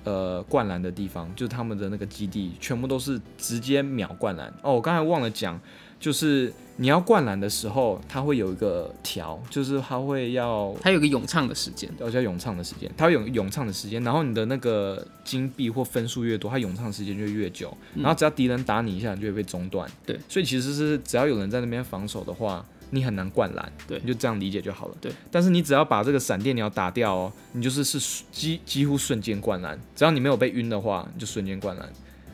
[0.05, 4.53] 呃灌篮的地方，就是他们的那个基地，全部都是直接秒灌篮。
[4.63, 5.61] 哦，我刚才忘了讲，
[6.01, 11.91] 就是你要灌篮的时候，它会有一个条，就是它会要它有个咏唱的时间。
[11.99, 19.91] 要叫咏唱的时间，它会有咏唱的时间，然后你的那个金币或分数越多，它咏唱的时间就越久，然后只要敌人打你一下，你就会被中断。
[20.07, 23.73] 对，所以其实是只要有人在那边防守的话，你很难灌篮。
[23.89, 24.97] 对你就这样理解就好了。
[25.01, 31.89] 对，但是你只要把这个闪电鸟打掉哦，你就是是几几乎瞬间灌篮，只要你没有被晕的话，你就瞬间灌篮。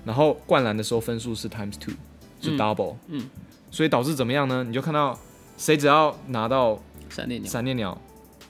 [0.04, 1.94] 然后灌篮的时候分数是 times two，
[2.42, 3.26] 是 double，嗯
[3.74, 4.62] 所以导致怎么样呢？
[4.62, 5.18] 你就看到
[5.58, 6.78] 谁只要拿到
[7.10, 8.00] 闪电鸟，闪电鸟，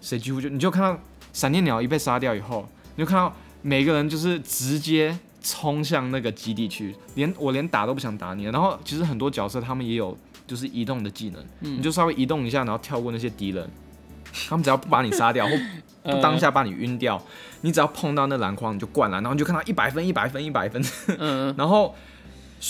[0.02, 1.00] 谁几乎就你就看到
[1.32, 8.52] 闪电鸟一被杀掉以后，你就看到每个人就是直接冲向那个基地去，连我连打都不想打你了。
[8.52, 10.14] 然后其实很多角色他们也有
[10.46, 13.66] 就是移动的技能，嗯你就稍微移动一下，然后跳过那些敌人，
[14.46, 15.62] 他们只要不把你杀掉或不
[16.10, 17.18] 呃当下把你晕掉，
[17.62, 20.84] 你只要碰到那篮筐你就灌篮，然后你就看到一百分、一百分、一百分，
[21.18, 21.94] 嗯， 然后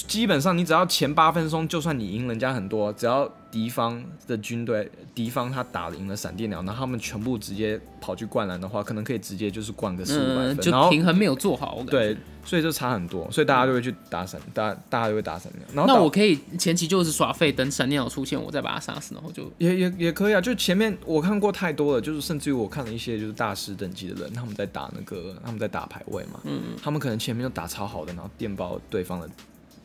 [0.02, 15.68] 基本上你只要前八分钟，就算你赢人家很多，只要敌方的军队、敌方他打赢了闪电鸟，然后他们全部直接跑去灌篮的话，可能可以直接就是灌个四五百嗯，分，就平衡没有做好，我感觉对，所以就差很多，所以大家就会去打闪，大家大家就会打闪电鸟。
[15.74, 29.30] 然后那我可以前期就是耍废，等闪电鸟出现，我再把它杀死，然后就也也也可以啊，就前面我看过太多了，就是甚至于我看了一些就是大师等级的人，他们在打那个他们在打排位嘛，嗯他们可能前面就打超好的，然后电爆对方的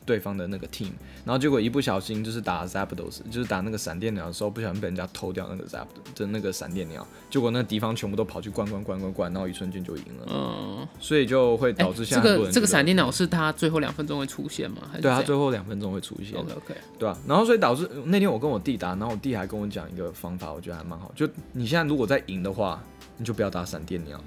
[0.10, 0.90] 对方的那个 team，
[1.24, 14.78] 然后结果一不小心就是打 Zapdos，就是打那个闪电鸟的时候，不小心被人家偷掉那个 Zap 的那个闪电鸟，结果那敌方全部都跑去关关关关关，然后一瞬间就赢了，嗯，所以就会哎导致现这个这个闪电鸟是他最后两分钟会出现吗？
[15.00, 16.40] 对他，最后两分钟会出现。
[16.40, 21.12] OK OK，对啊、然后所以导致那天我跟我弟打，然后我弟还跟我讲一个方法，我觉得还蛮好。
[21.16, 22.84] 就你现在如果在赢的话，
[23.18, 24.20] 你就不要打闪电鸟，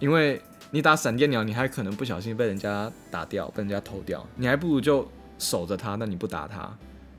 [0.00, 0.38] 因为
[0.70, 6.70] 你打闪电鸟，你还可能不小心被人家打掉，被人家偷掉，你还不如就守着它，那你不打它，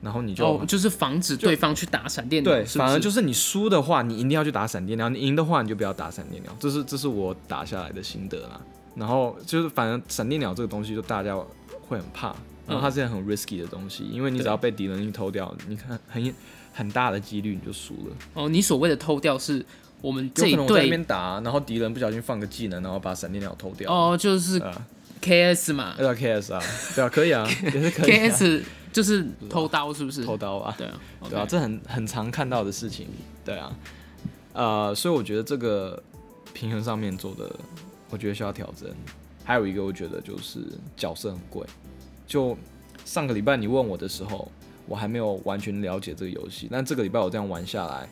[0.02, 6.56] 然后你就、哦，就是防止对方去打闪电鸟，对，是是反而就是你输的话，你一定要去打闪电鸟；你赢的话，你就不要打闪电鸟。
[6.60, 8.62] 这是这是我打下来的心得啦。
[8.96, 11.36] 然后就是反正闪电鸟这个东西，就大家
[11.88, 12.36] 会很怕，
[12.68, 16.34] 然后它是件很 risky 的东西，因为你只要被敌人一偷掉，你看很
[16.74, 18.16] 很大的几率你就输了。
[18.34, 19.66] 哦，你所谓的偷掉是
[20.02, 23.92] 我们这一队边打，然后敌人不小心放个技能，然后把闪电鸟偷掉。
[23.92, 24.86] 哦，就是啊
[25.22, 26.64] ，KS 嘛对啊 KS 啊，
[26.96, 28.30] 对啊，可以啊， 也是可以、啊。
[28.30, 30.24] ，KS 就是偷刀，是不是？
[30.26, 33.08] 偷刀啊，对啊，对啊，这很很常看到的事情，
[33.46, 33.76] 对啊，
[34.54, 36.02] 呃，所以我觉得这个
[36.54, 37.50] 平衡上面做的，
[38.10, 38.90] 我觉得需要调整。
[39.44, 40.60] 还有一个，我觉得就是
[40.96, 41.66] 角色很贵。
[42.28, 42.56] 就
[43.04, 44.52] 上个礼拜你问我的时候，
[44.88, 48.08] 我还没有完全了解这个游戏，但这个礼拜我这样玩下来，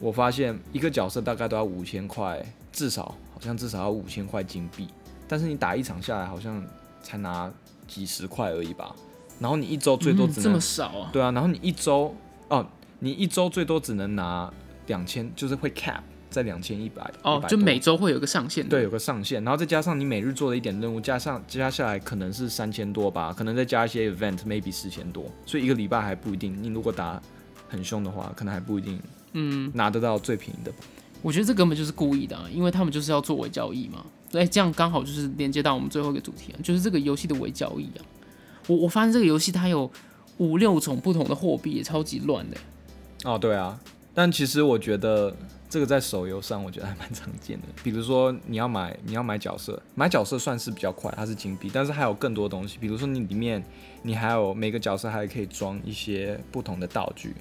[0.00, 4.88] 我发现一个角色大概都要五千块，至少好像至少要五千块金币，
[5.28, 6.64] 但是你打一场下来好像
[7.02, 7.52] 才拿
[7.86, 8.96] 几十块而已吧。
[9.38, 11.10] 然后你一周最多只能、嗯这么少啊？
[11.12, 12.14] 对啊，然后你一周
[12.48, 12.66] 哦，
[12.98, 14.52] 你一周最多只能拿
[14.86, 18.68] 两千，就是会 cap 在两千一百哦，就每周会有个上限。
[18.68, 26.56] 对有个上限，然后再加上你每日做的一点任务，加上加下来可能是三千多吧，可能再加一些 event，maybe 四千多，所以一个礼拜还不一定。
[26.62, 27.20] 你如果打
[27.68, 29.00] 很凶的话，可能还不一定
[29.32, 30.72] 嗯，拿得到最便宜的。
[31.22, 34.04] 我觉得这根本就是故意的、啊，因为他们就是要做伪交易嘛。
[34.32, 38.00] 哎，这样刚好就是连接到我们最后一个主题啊，就是这个游戏的伪交易啊。
[38.66, 39.90] 我我发现这个游戏它有
[40.38, 42.56] 五六种不同的货币，也超级乱的。
[43.24, 43.78] 哦，对啊，
[44.14, 45.36] 但其实我觉得
[45.68, 47.66] 这个在手游上，我觉得还蛮常见的。
[47.82, 53.62] 比如说你要买你要买角色，买角色算是比较快，它是金币，但是还有更多东西，比如说你里面
[54.02, 57.34] 你还有每个角色还可以装一些不同的道具。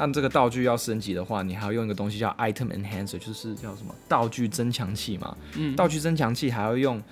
[0.00, 5.36] 那这个道具要升级的话，你还要用一个东西叫 item enhancer，就是叫什么道具增强器嘛。
[5.56, 7.02] 嗯，道具增强器还要用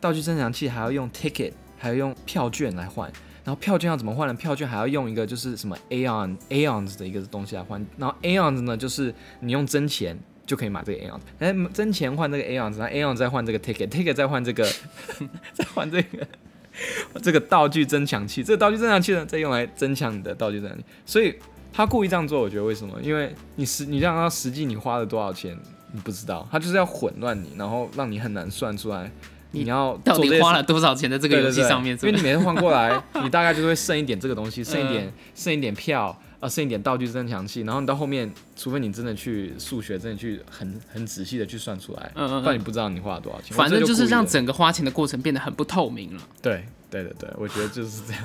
[0.00, 3.12] 道具增强器还要用 ticket，还要用票券来换。
[3.42, 4.34] 然后票券要怎么换呢？
[4.34, 7.84] 票券还要用一个就是什么 aeon aeons 的一个东西来换。
[7.96, 14.64] 然后 aeons 呢，就是你用真钱就可以买这个 aeons，哎，真钱换这个 aeons，然后 aeons 再换这个 ticket，ticket 再换这个，
[15.54, 16.26] 再换这个
[17.22, 18.44] 这个道具增强器。
[18.44, 20.84] 这个道具增强器呢，再用来增强你的道具增强器。
[21.06, 21.34] 所以
[21.72, 23.00] 他故意这样做，我觉得为什么？
[23.02, 25.56] 因为你实你让他实际你花了多少钱，
[25.92, 29.10] 你不知道，他就是要混乱你，然后让你很难算出来。
[29.52, 31.98] 你你要到底花了多少钱在这个游戏上面？
[32.02, 43.56] 因为你每次换过来，你大概就会剩一点这个东西，剩一点 嗯剩一点票，啊，剩一点道具增强器，然后你到后面，除非你真的去数学，真的去很很仔细的去算出来，嗯嗯嗯不然你不知道你花了多少钱。
[43.56, 46.22] 反正就是让整个花钱的过程变得很不透明了。
[46.40, 48.22] 对对对对，我觉得就是这样。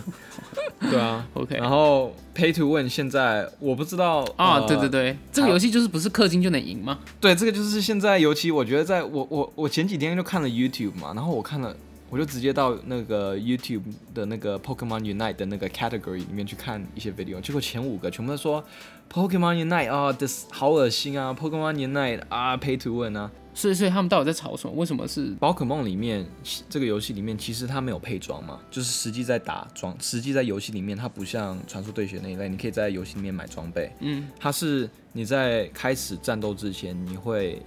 [0.91, 6.99] 对啊 OK 然后 Pay to Win 现在我不知道啊，呃对对对，这个游戏就是不是氪金就能赢吗？
[7.21, 11.75] 对，这个就是现在，尤其我觉得在我我我前几天就看了 YouTube 嘛，然后我看了，
[12.09, 18.63] 我就直接到那个 YouTube 的那个 Pokemon Unite 的那个 category 里面去看一些 video，结果前五个全部都说
[19.11, 23.31] Pokemon Unite 啊，this 好恶心啊，Pokemon Unite 啊，Pay to Win 啊。
[23.55, 24.75] 所以所以他们到底在吵什么？
[24.75, 25.31] 为什么是？
[25.39, 26.23] 宝可梦里面
[26.69, 37.61] 这个游戏里面，其实它没有配装嘛，就是实际在打装，实际在游戏里面，它不像传说对决那一类，你可以在游戏里面买装备，嗯，它是你在开始战斗之前，你会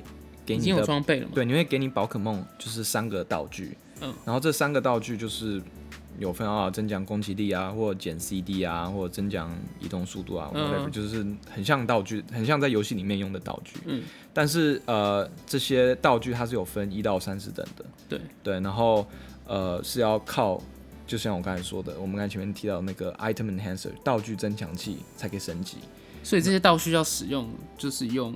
[0.45, 1.33] 给你的装备了吗？
[1.35, 5.63] 对，你会给你宝可梦就是三个道具，嗯，然后这三个道具就是
[6.19, 13.79] 有分啊，增强攻击力啊，或减 CD 啊，或者增强移动速度啊嗯，whatever，就是很像道具，很像在游戏里面用的道具。
[13.87, 14.03] 嗯，
[14.33, 17.85] 但是呃，这些道具它是有分一到三十等的。
[18.09, 19.07] 对对，然后
[19.47, 20.61] 呃是要靠，
[21.07, 25.77] 就像我刚才说的，我们刚才前面提到那个 item enhancer 道具增强器才可以升级。
[26.23, 27.49] 所以这些道具要使用，
[27.79, 28.35] 就是用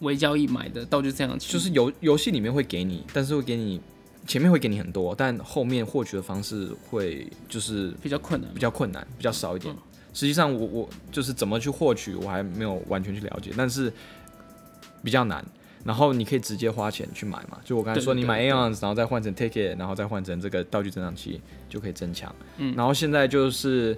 [0.00, 3.80] 微交易买的道具增强器，就是游游戏里面会给你，但是会给你
[4.26, 8.60] 前面会给你很多，但后面获取的方式会就是比较困难比。
[8.60, 9.74] 较困难，比较少一点。
[9.74, 9.78] 嗯
[10.16, 13.92] 实际上我我就是怎么去获取，我还没有完全去了解，但是
[15.02, 15.44] 比较难。
[15.84, 22.34] 然后你可以直接花钱去买嘛，就我刚才说，你买 Aeons，然后再换成 Ticket，然后再换成这个道具增长器，就可以增强。
[22.56, 23.94] 嗯然后现在就是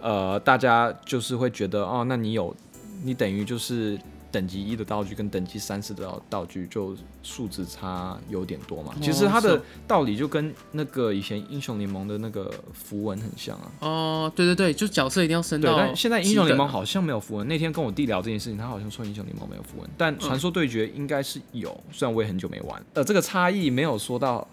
[0.00, 2.56] 呃，大家就是会觉得哦，那你有
[3.04, 3.98] 你等于就是
[4.30, 8.94] 等级一的道具跟等级三四的道道具就数值差有点多嘛。
[9.00, 13.72] 其实它的道理就跟那个以前英雄联盟的那个符文很像啊。
[13.80, 15.78] 哦，对对对，就角色一定要升对，到。
[15.78, 17.48] 但现在英雄联盟，好像没有符文。
[17.48, 21.78] 那天跟我弟聊这件事情，他好像说英雄联盟没有符文，但传说对决应该是有。
[21.90, 24.46] 虽然我也很久没玩，呃，这个差异没有说到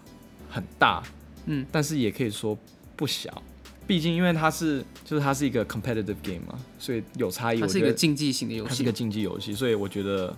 [0.48, 1.02] 很大，
[1.44, 2.56] 嗯，但是也可以说
[2.96, 3.42] 不小。
[3.86, 7.60] 毕竟因为它是就是它是一个 competitive game 嘛，所以有差异。
[7.60, 8.92] 它是一个竞技型的游戏它是一个。
[8.92, 10.34] 竞技游戏，所以我觉得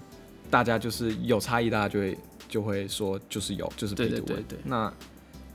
[0.51, 2.19] 大家就是有差异，大家就会
[2.49, 4.93] 就会说就是有，就是对对对那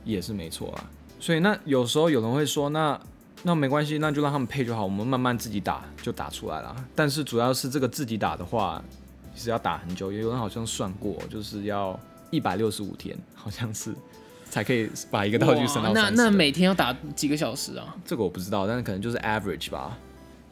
[0.04, 0.90] 也是没错啊。
[1.20, 3.00] 所以那有时候有人会说，那
[3.44, 6.76] 那没关系，那就让他们配就好，我们慢慢自己打就打出来了。
[6.96, 8.84] 但是主要是这个自己打的话，
[9.36, 12.00] 其实要打很久，也有人好像算过，就是要
[12.32, 13.94] 一百六十五天，好像是
[14.54, 17.96] 才可以把一个道具升到那那每天要打几个小时啊？
[18.06, 19.98] 这个我不知道，但是可能就是 average 吧。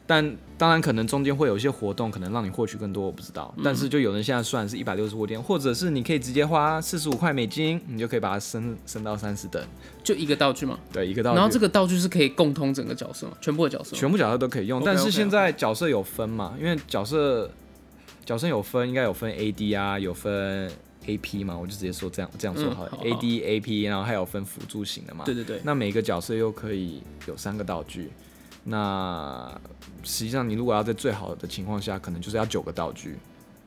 [0.04, 3.54] 但当然，可能中间会有一些活动，可能让你获取更多，我不知道。
[3.62, 9.62] 但是就有人现在算是一百六十五天，或者是你可以直接花四十五块美金，你就可以把它升升到三十等。
[10.02, 10.76] 就一个道具嘛。
[10.92, 11.36] 对，一个道具。
[11.36, 13.34] 然后这个道具是可以共通整个角色吗？
[13.40, 13.94] 全部的角色？
[13.94, 16.56] 全部角色都可以用但是现在角色有分嘛？
[16.60, 17.48] 因为角色
[18.24, 20.70] 角色有分，应该有分 AD 啊，有分
[21.06, 25.24] AP 嘛，我就直接说这样这样说好了、嗯好好 AD、AP，然后还有分辅助型的嘛。
[25.24, 28.10] 对对对，那每个角色又可以有三个道具，
[28.64, 29.60] 那
[30.02, 33.16] 实际上你如果要在最好的情况下，可能就是要九个道具，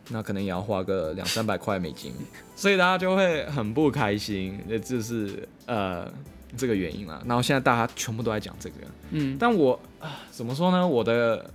[0.09, 2.13] 那可能也要花个两三百块美金，
[2.55, 6.11] 所以大家就会很不开心，这就是呃
[6.55, 7.21] 这个原因啦。
[7.25, 8.75] 然后现在大家全部都在讲这个，
[9.11, 10.87] 嗯，但我啊怎么说呢？
[10.87, 11.49] 我的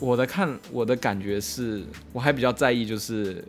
[0.00, 3.44] 我的看我的感觉是，我还比较在意就是。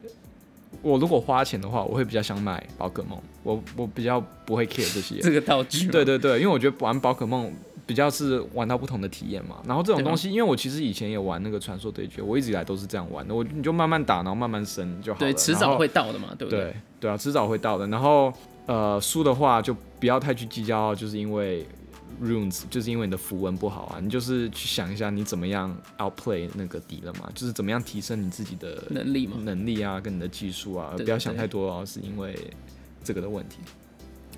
[0.82, 5.20] 我如果花钱的话，我会比较想买宝可梦，我我比较不会 care 这些。
[5.22, 5.88] 这个道具。
[5.88, 7.51] 对对对，因为我觉得玩宝可梦
[7.86, 9.57] 比较是玩到不同的体验嘛。
[9.67, 13.34] 然后这种东西，因为我其实以前也玩那个传说对决，我一直以来都是这样玩的。
[13.34, 15.26] 我你就慢慢打，然后慢慢升就好了。
[15.26, 16.59] 对，迟早会到的嘛，对不对？
[16.61, 17.88] 对对啊，迟早会到的。
[17.88, 18.32] 然后
[18.65, 21.65] 呃，输的话就不要太去计较，就是因为
[22.22, 23.99] runes，就是因为你的符文不好啊。
[24.01, 29.38] 你就是去想一下，你怎么样 outplay 那个敌人嘛，就是怎么样提升你自己的能力嘛。
[29.43, 32.38] 能力啊，跟你的技术啊，对不要想太多哦，是因为
[33.03, 33.57] 这个的问题。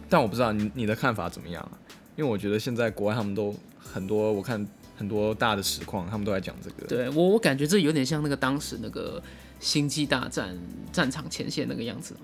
[0.09, 1.78] 但我不知道你你的看法怎么样啊？
[2.17, 4.67] 因为我觉得现在国外他们都很多，我看
[4.97, 6.86] 很多大的实况，他们都在讲这个。
[6.88, 9.24] 对我，我感觉这有点像那个当时那个
[9.59, 10.57] 星际大战
[10.91, 12.15] 战场前线那个样子，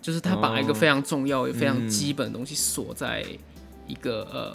[0.00, 3.26] 就是他把一个哦非常重要也非常嗯基本的东西锁在
[3.90, 4.52] 一个呃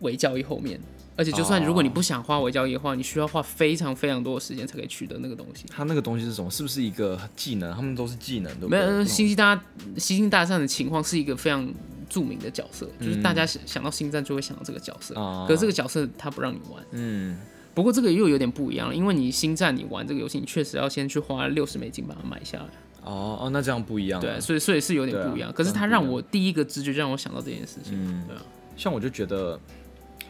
[0.00, 0.80] 伪交易后面，
[1.16, 5.64] 而且就算如果你不想花伪交易的话，你需要花非常非常多的时间才可以取得那个东西。
[5.68, 6.50] 它那个东西是什么？
[6.50, 7.74] 是不是一个技能？
[7.74, 8.80] 他们都是技能，对不对？
[8.80, 9.54] 没有，星际大
[9.96, 11.72] 星际大战的情况是一个非常
[12.08, 16.84] 著名的角色，就是大家想想到星战就会想到这个角色，啊可是这个角色他不让你玩。
[16.92, 17.38] 嗯，
[17.74, 22.68] 不过这个又有点不一样了，因为你星战你玩这个游戏，你确实要先去花六十美金把它买下来，
[23.04, 24.22] 哦哦，那这样不一样啊。
[24.22, 25.48] 对，所以所以是有点不一样。
[25.50, 28.42] 啊可是它这样不一样让我第一个直觉就让我想到这件事情，嗯对啊，
[28.76, 29.58] 像我就觉得，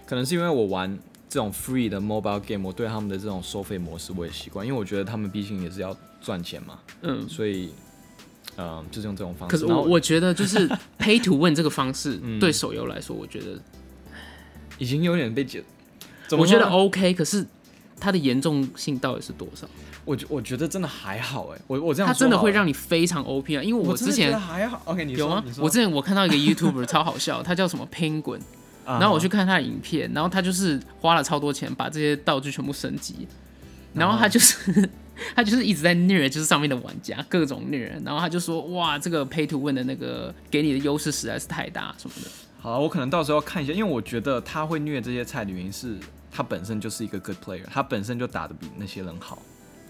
[0.06, 7.28] 可能是因为我玩这种 free 的 mobile game，我对他们的这种收费模式我也习惯，因为我觉得他们毕竟也是要赚钱嘛，嗯。
[7.28, 7.72] 所以，
[8.56, 9.56] 嗯、就是用这种方式。
[9.64, 10.68] 然后是我我觉得就是
[10.98, 13.58] pay to win 这个方式 嗯对手游来说，我觉得
[14.78, 15.64] 已经有点被解，
[16.36, 17.46] 我觉得 OK，可是
[18.02, 19.64] 它的严重性到底是多少？
[20.04, 23.62] 我觉我觉得真的还好哎，我我这样它真的会让你非常 OP 啊！
[23.62, 24.82] 因为我之前得还好。
[24.86, 28.40] OK，你有吗我之前我看到一个 YouTuber 超好笑， 他叫什么 Penguin，
[28.84, 33.28] 啊然后我去看他的影片，然后他就是花了超多钱把这些道具全部升级，
[33.94, 34.90] 然后他就是
[35.36, 42.28] 他就是一直在虐，就是上面的玩家各种虐，然后他就说哇，这个 Pay to Win 的那个给你的优势实在是太大什么的。
[42.58, 45.96] 好，我可能到时候要看一下，因为我觉得他会虐这些菜的原因是
[46.32, 49.40] 他本身就是一个 good player，他本身就打得比那些人好，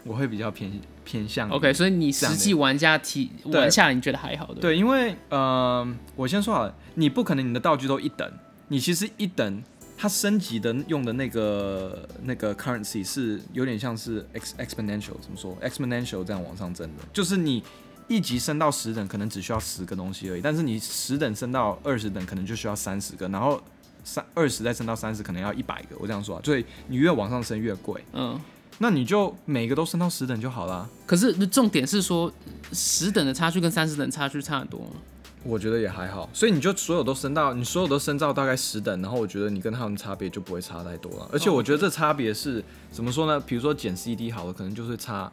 [0.04, 0.72] 我会比较偏
[1.04, 4.72] 偏向 OK，所以你实际玩家体玩下来，你觉得还好的对？
[4.72, 5.86] 对，因为呃，
[6.16, 8.30] 我先说好了，你不可能你的道具都一等，
[8.66, 9.62] 你其实一等
[9.96, 17.62] 它升级的用的那个那个 currency 是有点像是 ex exponential 怎么说？exponential 这样往上增的，就是你
[18.08, 23.62] 一级升到十等可能只需要十个东西而已，但是你十等升到二十等可能就需要三十个，然后
[24.04, 28.40] 三二十再升到三十可能要一百个，我这样说啊，所以你越往上升越贵，嗯，
[28.78, 30.88] 那你就每个都升到十等就好啦。
[31.06, 32.32] 可是重点是说，
[32.72, 34.86] 十等的差距跟三十等差距差很多吗。
[35.44, 41.28] 我觉得也还好，所以你就所有都升到你所有都升到大概十等，然后我觉得你跟他们差别就不会差太多了。
[41.32, 43.40] 而且我觉得这差别是怎么说呢？
[43.40, 45.32] 比如说减 CD 好了，可能就是差，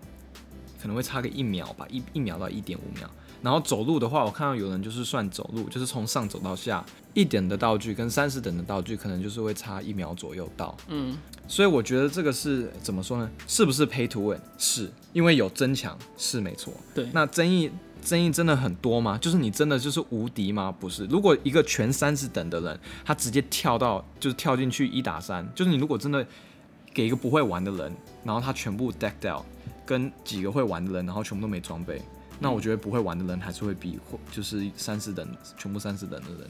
[0.82, 3.10] 可能会差个一秒吧，一一秒到一点五秒。
[3.42, 10.76] 然后走路的话，我看到有人就是算走路，就是从上走到下，一点的道具跟三十等的道具，可能就是会差一秒左右到。
[10.90, 11.18] 嗯，
[11.48, 13.30] 所以我觉得这个是怎么说呢？
[13.48, 14.42] 是不是 pay to win？
[14.58, 16.74] 是因为有增强，是没错。
[16.94, 17.08] 对。
[17.14, 17.72] 那争议
[18.02, 19.18] 争议真的很多吗？
[19.18, 20.70] 就是你真的就是无敌吗？
[20.78, 21.06] 不是。
[21.06, 26.28] 如果一个全三十等的人，他直接跳到就是跳进去一打三，就是你如果真的
[26.94, 29.46] 给一个不会玩的人，然后他全部 deck 掉，
[29.90, 32.00] 跟几个会玩的人，然后全部都没装备，
[32.40, 33.98] 那我觉得不会玩的人还是会比
[34.32, 35.28] 就是三十等
[35.58, 36.48] 全部三十等的人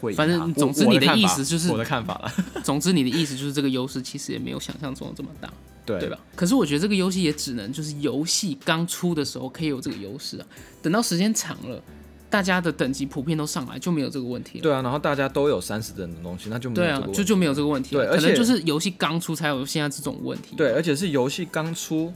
[0.00, 0.16] 会赢。
[0.16, 2.32] 反正总之你的意思就是我的看法 了。
[2.64, 5.48] 总之你的意思就是这个优势其实也没有想象中的这么大，
[5.86, 6.18] 对对吧？
[6.34, 10.46] 可是我觉得这个游戏也只能就是游戏刚出的时候可以有这个优势啊，
[10.82, 11.80] 等到时间长了，
[12.28, 14.62] 大家的等级普遍都上来，就没有这个问题了。
[14.64, 18.06] 对啊，然后大家都有三十等的东西，那就没有对这个问，题啊就就没有这个问题了。
[18.06, 20.56] 对可能就是游戏刚出才有现在这种问题。
[20.56, 22.12] 对，而且是游戏刚出，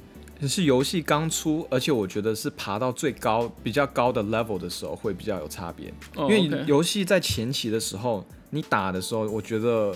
[0.48, 9.94] 是游戏刚出，而且我觉得是爬到最高比较高的 level 的时候会比较有差别，哦因为游戏在前期的时候，你打的时候，我觉得。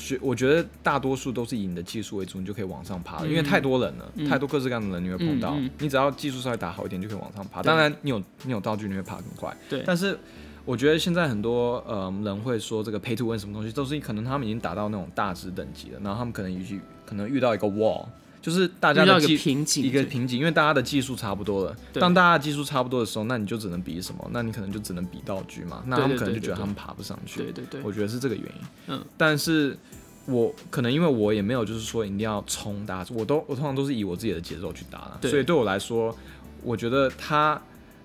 [0.00, 7.60] 觉我觉得大多数都是以你的技术为主，你就可以往上爬了，因为太多人了，太多各式各样的人你会碰到，你只要技术稍微打好一点就可以往上爬。
[7.64, 9.52] 当然，你有你有道具，你会爬更快。
[9.68, 10.16] 对但是
[10.64, 18.06] 我觉得现在很多呃人会说这个 pay to win 什么东西，都是可能他们已经达到那种大值等级了，然后他们可能也许可能遇到一个 wall，
[18.48, 21.76] 就是大家遇到一个的技瓶颈，一个瓶颈，因为大家的技术差不多了。
[21.92, 24.26] 当大家的技术差不多的时候，那你就只能比什么？
[24.32, 25.82] 那你可能就只能比道具嘛。
[25.86, 27.42] 那他们可能就觉得他们爬不上去。
[27.42, 28.62] 对对对，我觉得是这个原因。
[28.86, 29.76] 嗯，但是
[30.24, 36.16] 我可能因为我也没有就是说一定要冲大家，我都我通常都是以我自己的节奏去打啦所以对我来说，
[36.62, 37.60] 我觉得他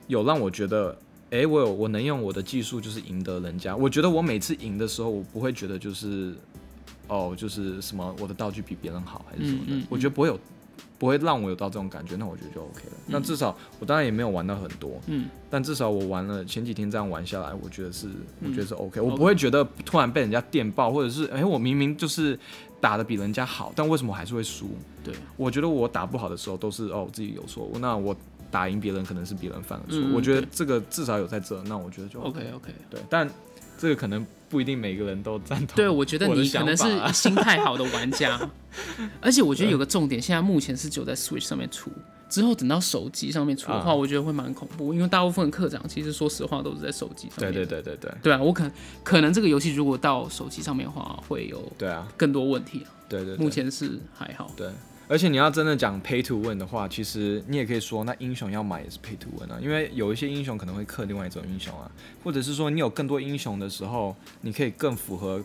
[0.07, 0.97] 有让我觉得。
[1.29, 3.75] 诶，我有我能用我的技术就是赢得人家。
[3.75, 6.31] 我觉得我每次赢的时候，我不会觉得就是
[7.13, 9.73] 哦，就是什么我的道具比别人好还是什么的。
[9.73, 9.87] 嗯嗯嗯。
[9.89, 10.39] 我觉得不会有
[10.97, 12.93] 不会让我有到这种感觉，那我觉得就 OK 了。
[13.07, 18.07] 那至少我当然也没有玩到很多，嗯，但至少我玩了前几天这样玩下来，我觉得是
[18.41, 22.39] 我觉得是 OK，、我不会觉得突然被人家电爆，或者是哎、我明明就是
[22.79, 24.69] 打的比人家好，但为什么我还是会输？
[25.03, 28.15] 对，我觉得我打不好的时候都是哦我自己有错误，那我
[28.49, 32.71] 打赢别人可能是别人犯了错，嗯我觉得这个至少有在这，那我觉得就 OK OK。
[32.89, 33.29] 对，但
[33.83, 35.75] 这个可能不一定每个人都赞同。
[35.75, 38.39] 对，我觉得你可能是心态好的玩家，
[39.19, 41.91] 而且我觉得有个重点，现在目前是只有在 Switch 上面出，
[42.29, 43.93] 之后等到手机上面出的话，啊。
[43.93, 47.51] 我觉得会蛮恐怖，因为大部分课长其实说实话都是在手机上面。
[47.51, 48.17] 对对对对对。
[48.23, 48.71] 对啊，我可能
[49.03, 52.87] 可能这个游戏如果到手机上面的话，会有对啊，更多问题啊。
[53.09, 53.43] 对对对。
[53.43, 54.69] 目前是还好，对，
[55.13, 61.85] 而且你要真的讲 pay to win 的话，其实你也可以说，那英雄要买也是 pay to win 啊，因为有一些英雄可能会克另外一种英雄啊，
[62.23, 65.39] 或者是说你有更多英雄的时候，你可以更符合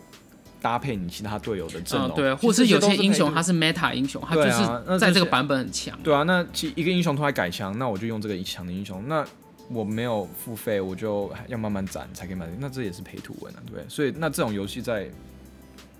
[0.59, 5.95] 搭配你其他队友的阵容，嗯，对，或是有些英雄他是 meta 英雄，他就是在这个版本很强。
[6.01, 9.23] 对啊，那其一个英雄突然改强，那我就用这个强的英雄，那
[9.69, 13.85] 我没有付费，我就要慢慢攒才可以买，那这也是 pay to win 啊，对不对？
[13.87, 15.07] 所以那这种游戏在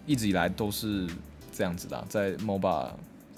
[0.08, 1.06] 一直以来都是
[1.54, 2.90] 这样子的啊、在 MOBA。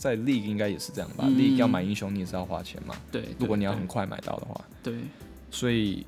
[0.02, 1.36] 在 League 应该也是这样吧、嗯。
[1.36, 4.96] L e a g u e 要买英雄你也是要花钱嘛，对，如果你要很快买到的话，对，
[5.52, 6.04] 所以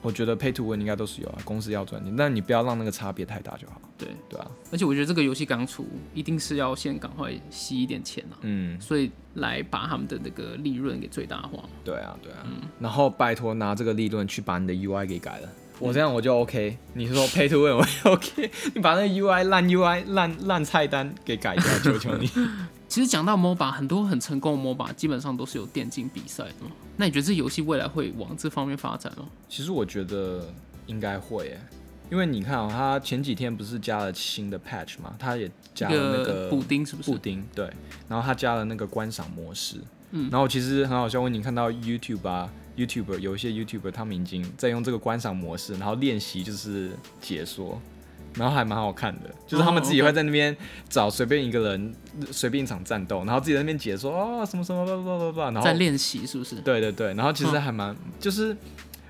[0.00, 11.64] 我觉得 Pay to Win 应该都是有啊，公司要赚钱，但你不要让那个差别太大就好，对，对啊，而且我觉得这个游戏刚出，一定是要先赶快吸一点钱啊，嗯，所以来把他们的那个利润给最大化。
[11.82, 12.68] 对啊，对啊，嗯。
[12.78, 15.48] 然后拜托拿这个利润去把你的 UI 给改了。
[15.78, 22.30] 我这样我就 OK，你是说 Pay to Win 我也 OK，你把那个 UI 烂 UI 烂烂菜单给改掉，求求你。
[22.96, 26.70] 其实讲到 MOBA，很多很成功的 MOBA 基本上都是有电竞比赛的嘛。
[26.96, 29.26] 那你觉得这游戏未来会往这方面发展吗？
[29.50, 30.50] 其实我觉得
[30.86, 31.60] 应该会耶，
[32.10, 37.10] 因为你看啊、他前几天不是加了新的 patch 嘛，他也加了那个补丁是不是？
[37.10, 37.70] 布丁，对，
[38.08, 39.76] 然后他加了那个观赏模式，
[40.12, 47.78] 嗯然后其实很好笑，我你看到 YouTube 啊，YouTuber 有一些 YouTuber 他们已经在用这个观赏模式，然后练习就是解说，
[48.36, 50.56] 然后还蛮好看的，就是他们自己会在那边
[50.88, 51.94] 找随便一个人，
[52.30, 56.56] 随便一场战斗，然后自己在那边解说哦什么什么吧吧吧吧，然后在练习是不是？
[56.56, 58.56] 对对对，然后其实还蛮、就是。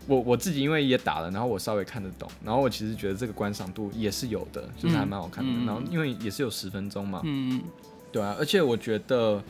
[0.08, 5.50] 我我自己因为也打了，然后我稍微看得懂，然后我其实觉得这个观赏度也是有的，就是还蛮好看的。
[5.52, 7.60] 嗯然后因为也是有十分钟嘛，嗯，
[8.12, 9.42] 对啊，而且我觉得，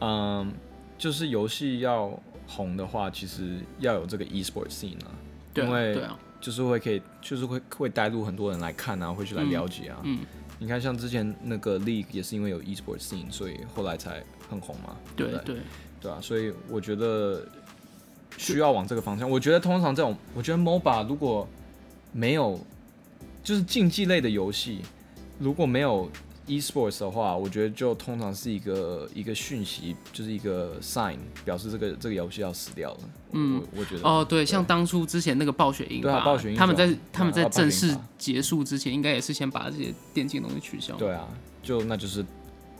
[0.00, 0.50] 嗯，
[0.96, 5.12] 就是游戏要红的话，其实要有这个 e-sport scene 啊，
[5.52, 9.98] 对啊，因为对啊，就是会可以，就是会会带入很多人来看啊，会去来了解啊。
[10.04, 10.20] 嗯，
[10.58, 14.96] 你看，像之前那个 League 也是因为有 e-sport scene，所以后来才很红嘛。
[15.14, 15.56] 对不对对，
[16.00, 17.46] 对啊，所以我觉得
[18.36, 19.28] 需要往这个方向。
[19.28, 21.46] 我觉得通常这种，我觉得 MOBA 如果
[22.12, 22.58] 没有
[23.42, 24.80] 就是竞技类的游戏，
[25.38, 26.10] 如果没有
[26.50, 33.00] esports 的话，我觉得就通常是一个一个讯息，就是一个 sign，表示这个这个游戏要死掉了。
[33.32, 40.96] 嗯我我觉得哦，对，像当初之前那个暴雪英对啊，暴雪英他们在他们在正式结束之前，应该也是先把这些电竞东西取消。
[40.96, 41.28] 对啊，
[41.62, 42.24] 就那就是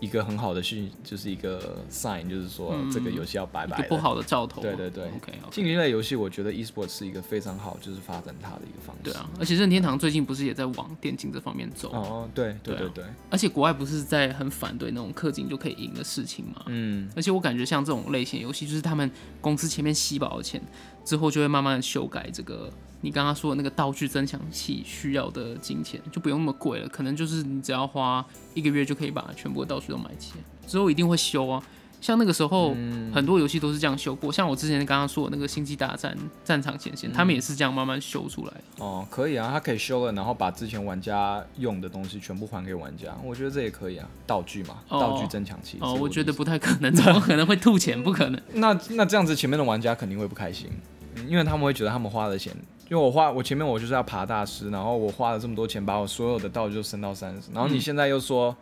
[0.00, 3.84] 一个很好的讯，就是一个 sign，就是说这个游戏要拜拜了。
[3.86, 4.62] 嗯不好的兆头。
[4.62, 9.02] 对对对，OK，竞技类游戏，我觉得 esports 是一个非常好，就是发展它的一个方式。
[9.02, 16.62] 对啊，而且任天堂最近不是也在往电竞这方面走，哦，对对对对，而且国外不是在很反对那种氪金就可以赢的事情吗？
[16.66, 20.62] 嗯，而且我感觉像这种类型游戏，就是他们公司前面吸饱了钱
[21.10, 30.34] 之后，就会慢慢的修改这个你刚刚说的那个道具增强器需要的金钱，就不用那么贵了，可能就是你只要花一个月就可以把全部的道具都买齐，
[30.68, 31.60] 之后一定会修啊。
[32.00, 32.74] 像那个时候，
[33.12, 38.82] 很多游戏都是这样修过，像我之前刚刚说的那个《星际大战：战场前线》，他们也是这样慢慢修出来的。
[38.82, 45.76] 哦，可以啊，它可以修了，然后把之前玩家用的东西全部还给玩家，我觉得这也可以啊，道具嘛，哦道具增强器。
[45.82, 48.02] 哦，我觉得不太可能，怎么可能会吐钱？
[48.02, 48.40] 不可能。
[48.54, 50.70] 那那这样子，前面的玩家肯定会不开心，
[51.16, 52.54] 嗯因为他们会觉得他们花了钱，
[52.88, 58.56] 因为我花我前面我就是要爬大师，然后我花了这么多钱把我所有的道具都升到三十，然后你现在又说，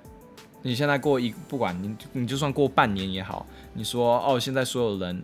[0.62, 5.22] 你现在过一不管你你就算过半年也好，你说哦现在所有人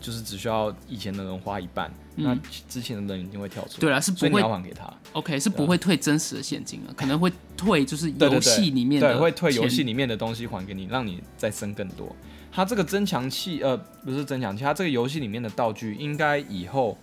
[0.00, 2.36] 就是只需要以前的人花一半，那
[2.68, 12.14] 之前的人一定会跳出来，对啊，是不会要还给他，OK，是不会退真实的现金啊，可能会退就是游戏里面的对会退游戏里面的东西还给你，让你再升更多。
[12.52, 13.74] 它这个增强器，呃，
[14.04, 16.98] 不是增强器，它这个游戏里面的道具应该以后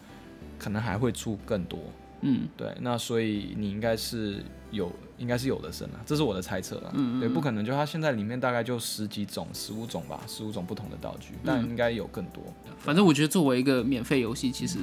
[0.60, 1.80] 可能还会出更多。
[2.22, 6.92] 嗯，对，那所以你应该是有，应该是有的升了，这是我的猜测了。
[6.94, 12.44] 嗯嗯对，不可能就它现在里面大概就十几种、十五种吧，十五种不同的道具，嗯但应该有更多。
[12.78, 14.80] 反正我觉得作为一个免费游戏，其实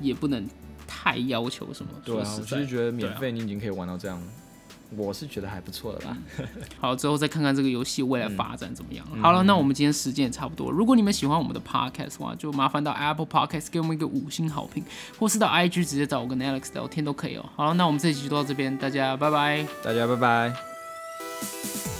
[0.00, 0.46] 也不能
[0.86, 1.90] 太要求什么。
[2.04, 4.20] 对啊，我其实觉得免费你已经可以玩到这样，
[4.96, 6.16] 我是觉得还不错的啦。
[6.78, 9.04] 好，之后再看看这个游戏未来发展怎么样。
[9.12, 10.70] 嗯好了，那我们今天时间也差不多。
[10.70, 14.84] 如果你们喜欢我们的 podcast 的话，就麻烦到 Apple Podcast 给我们一个五星好评，
[15.18, 17.44] 或是到 IG 直接找我跟 Alex 聊天都可以哦。
[17.56, 19.66] 好了，那我们这一集就到这边，大家拜拜。
[19.82, 21.95] 大家拜拜。